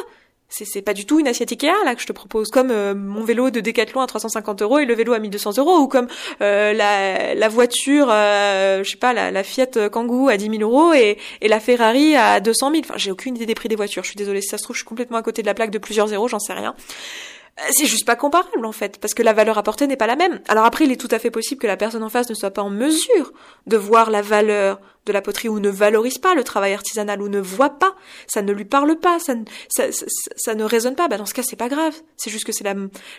C'est, 0.49 0.65
c'est 0.65 0.83
pas 0.83 0.93
du 0.93 1.07
tout 1.07 1.19
une 1.19 1.27
assiette 1.27 1.51
Ikea, 1.51 1.73
là, 1.83 1.95
que 1.95 2.01
je 2.01 2.05
te 2.05 2.11
propose. 2.11 2.51
Comme 2.51 2.69
euh, 2.69 2.93
mon 2.93 3.23
vélo 3.23 3.49
de 3.49 3.59
Decathlon 3.59 4.01
à 4.01 4.07
350 4.07 4.61
euros 4.61 4.77
et 4.77 4.85
le 4.85 4.93
vélo 4.93 5.13
à 5.13 5.19
1200 5.19 5.57
euros, 5.57 5.79
ou 5.79 5.87
comme, 5.87 6.07
euh, 6.41 6.73
la, 6.73 7.33
la 7.33 7.47
voiture, 7.47 8.07
euh, 8.11 8.83
je 8.83 8.91
sais 8.91 8.97
pas, 8.97 9.13
la, 9.13 9.31
la 9.31 9.43
Fiat 9.43 9.89
Kangoo 9.89 10.29
à 10.29 10.37
10 10.37 10.57
000 10.57 10.61
euros 10.61 10.93
et, 10.93 11.17
et 11.41 11.47
la 11.47 11.59
Ferrari 11.59 12.15
à 12.15 12.39
200 12.39 12.71
000. 12.71 12.83
Enfin, 12.85 12.93
j'ai 12.97 13.09
aucune 13.09 13.35
idée 13.35 13.47
des 13.47 13.55
prix 13.55 13.67
des 13.67 13.75
voitures. 13.75 14.03
Je 14.03 14.09
suis 14.09 14.17
désolée 14.17 14.41
si 14.41 14.49
ça 14.49 14.59
se 14.59 14.63
trouve, 14.63 14.75
je 14.75 14.81
suis 14.81 14.87
complètement 14.87 15.17
à 15.17 15.23
côté 15.23 15.41
de 15.41 15.47
la 15.47 15.55
plaque 15.55 15.71
de 15.71 15.79
plusieurs 15.79 16.07
zéros, 16.07 16.27
j'en 16.27 16.39
sais 16.39 16.53
rien. 16.53 16.75
C'est 17.69 17.85
juste 17.85 18.05
pas 18.05 18.15
comparable 18.15 18.65
en 18.65 18.71
fait, 18.71 18.97
parce 18.99 19.13
que 19.13 19.21
la 19.21 19.33
valeur 19.33 19.57
apportée 19.57 19.85
n'est 19.85 19.95
pas 19.95 20.07
la 20.07 20.15
même. 20.15 20.41
Alors 20.47 20.65
après, 20.65 20.85
il 20.85 20.91
est 20.91 20.99
tout 20.99 21.09
à 21.11 21.19
fait 21.19 21.29
possible 21.29 21.61
que 21.61 21.67
la 21.67 21.77
personne 21.77 22.03
en 22.03 22.09
face 22.09 22.29
ne 22.29 22.33
soit 22.33 22.51
pas 22.51 22.63
en 22.63 22.71
mesure 22.71 23.31
de 23.67 23.77
voir 23.77 24.09
la 24.09 24.21
valeur 24.23 24.79
de 25.05 25.11
la 25.11 25.21
poterie 25.21 25.49
ou 25.49 25.59
ne 25.59 25.69
valorise 25.69 26.17
pas 26.17 26.33
le 26.33 26.43
travail 26.43 26.73
artisanal 26.73 27.21
ou 27.21 27.27
ne 27.27 27.39
voit 27.39 27.71
pas, 27.71 27.95
ça 28.25 28.41
ne 28.41 28.51
lui 28.53 28.65
parle 28.65 28.97
pas, 28.97 29.19
ça, 29.19 29.33
ça, 29.69 29.83
ça, 30.35 30.55
ne 30.55 30.63
résonne 30.63 30.95
pas. 30.95 31.07
Bah 31.07 31.17
dans 31.17 31.25
ce 31.25 31.33
cas, 31.33 31.43
c'est 31.43 31.55
pas 31.55 31.69
grave. 31.69 31.93
C'est 32.17 32.31
juste 32.31 32.45
que 32.45 32.51
c'est 32.51 32.63
la, 32.63 32.75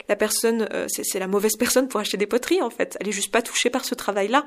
la 0.09 0.17
personne, 0.17 0.67
euh, 0.73 0.87
c'est 0.89 1.19
la 1.19 1.29
mauvaise 1.29 1.57
personne 1.57 1.87
pour 1.87 2.01
acheter 2.01 2.17
des 2.17 2.27
poteries 2.27 2.63
en 2.63 2.71
fait. 2.71 2.97
Elle 3.01 3.09
est 3.09 3.13
juste 3.13 3.31
pas 3.31 3.43
touchée 3.43 3.71
par 3.71 3.85
ce 3.85 3.95
travail-là. 3.95 4.47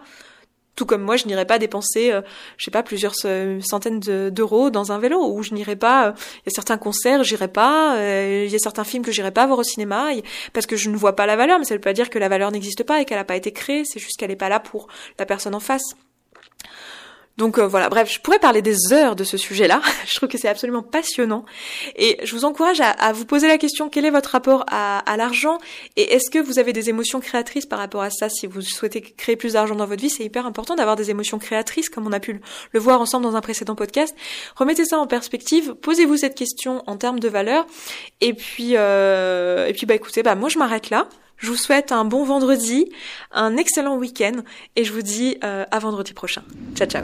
Tout 0.78 0.86
comme 0.86 1.02
moi, 1.02 1.18
je 1.18 1.26
n'irais 1.26 1.46
pas 1.46 1.58
dépenser, 1.58 2.12
euh, 2.12 2.22
je 2.58 2.66
sais 2.66 2.72
pas, 2.72 2.84
plusieurs 2.84 3.16
centaines 3.16 4.00
d'euros 4.00 4.70
dans 4.70 4.92
un 4.92 5.00
vélo, 5.00 5.20
ou 5.34 5.42
je 5.42 5.56
n'irais 5.56 5.76
pas. 5.76 6.10
Euh, 6.10 6.12
il 6.46 6.50
y 6.50 6.50
a 6.50 6.56
certains 6.56 6.78
concerts, 6.78 7.24
j'irai 7.24 7.48
pas. 7.48 7.98
Euh, 7.98 8.44
il 8.46 8.52
y 8.52 8.56
a 8.56 8.60
certains 8.60 8.84
films 8.84 9.04
que 9.04 9.12
j'irai 9.12 9.32
pas 9.32 9.48
voir 9.48 9.58
au 9.58 9.64
cinéma 9.64 10.10
parce 10.54 10.68
que 10.68 10.76
je 10.76 10.92
ne 10.92 10.96
vois 10.96 11.16
pas 11.16 11.26
la 11.26 11.36
valeur. 11.36 11.58
Mais 11.58 11.66
ça 11.66 11.74
ne 11.74 11.80
veut 11.80 11.82
pas 11.82 11.94
dire 11.94 12.12
que 12.12 12.20
la 12.20 12.30
valeur 12.30 12.52
n'existe 12.52 12.84
pas 12.84 13.02
et 13.02 13.06
qu'elle 13.06 13.18
n'a 13.18 13.26
pas 13.26 13.36
été 13.36 13.52
créée. 13.52 13.86
C'est 13.86 14.00
juste 14.00 14.18
qu'elle 14.18 14.30
n'est 14.30 14.36
pas 14.36 14.50
là 14.50 14.60
pour 14.60 14.88
la 15.18 15.26
personne 15.26 15.56
en 15.56 15.60
face. 15.60 15.96
Donc 17.38 17.60
euh, 17.60 17.68
voilà, 17.68 17.88
bref, 17.88 18.12
je 18.12 18.20
pourrais 18.20 18.40
parler 18.40 18.64
des 18.64 18.92
heures 18.92 19.16
de 19.16 19.24
ce 19.24 19.38
sujet-là. 19.38 19.82
je 20.08 20.16
trouve 20.16 20.28
que 20.28 20.38
c'est 20.40 20.48
absolument 20.48 20.82
passionnant. 20.82 21.46
Et 21.96 22.18
je 22.24 22.36
vous 22.36 22.46
encourage 22.46 22.82
à, 22.82 23.14
vous 23.14 23.26
poser 23.26 23.48
la 23.48 23.60
question, 23.60 23.90
quel 23.90 24.06
est 24.06 24.10
votre 24.10 24.32
rapport 24.32 24.66
à, 24.68 25.04
l'argent? 25.18 25.60
Et 25.96 26.14
est-ce 26.14 26.32
que 26.32 26.40
vous 26.40 26.58
avez 26.58 26.74
des 26.74 26.90
émotions 26.90 27.20
créatrices 27.20 27.66
par 27.66 27.80
rapport 27.80 28.02
à 28.02 28.10
ça? 28.10 28.30
Si 28.30 28.48
vous 28.48 28.62
souhaitez 28.62 29.02
créer 29.02 29.36
plus 29.36 29.54
d'argent 29.54 29.76
dans 29.76 29.86
votre 29.86 30.02
vie, 30.02 30.10
c'est 30.10 30.24
hyper 30.24 30.46
important 30.48 30.76
d'avoir 30.76 30.96
des 30.96 31.12
émotions 31.12 31.38
créatrices, 31.38 31.90
comme 31.90 32.08
on 32.08 32.12
a 32.12 32.20
pu 32.20 32.42
le, 32.72 32.80
voir 32.80 33.02
ensemble 33.02 33.24
dans 33.24 33.36
un 33.36 33.42
précédent 33.42 33.76
podcast. 33.76 34.16
Remettez 34.56 34.86
ça 34.86 34.98
en 34.98 35.08
perspective, 35.08 35.76
posez-vous 35.76 36.18
cette 36.18 36.36
question 36.36 36.84
en 36.88 36.98
termes 36.98 37.20
de 37.20 37.30
valeur. 37.30 37.68
Et 38.22 38.34
puis, 38.34 38.72
euh, 38.76 39.68
et 39.68 39.74
puis 39.74 39.86
bah 39.86 39.96
écoutez, 39.96 40.24
bah 40.24 40.36
moi 40.36 40.50
je 40.50 40.58
m'arrête 40.58 40.90
là. 40.90 41.08
Je 41.38 41.50
vous 41.50 41.56
souhaite 41.56 41.92
un 41.92 42.06
bon 42.06 42.24
vendredi, 42.24 42.92
un 43.32 43.58
excellent 43.58 43.98
week-end 43.98 44.42
et 44.76 44.84
je 44.84 44.94
vous 44.94 45.04
dis 45.04 45.38
euh, 45.44 45.66
à 45.72 45.80
vendredi 45.80 46.14
prochain. 46.14 46.44
Ciao 46.76 46.88
ciao. 46.88 47.04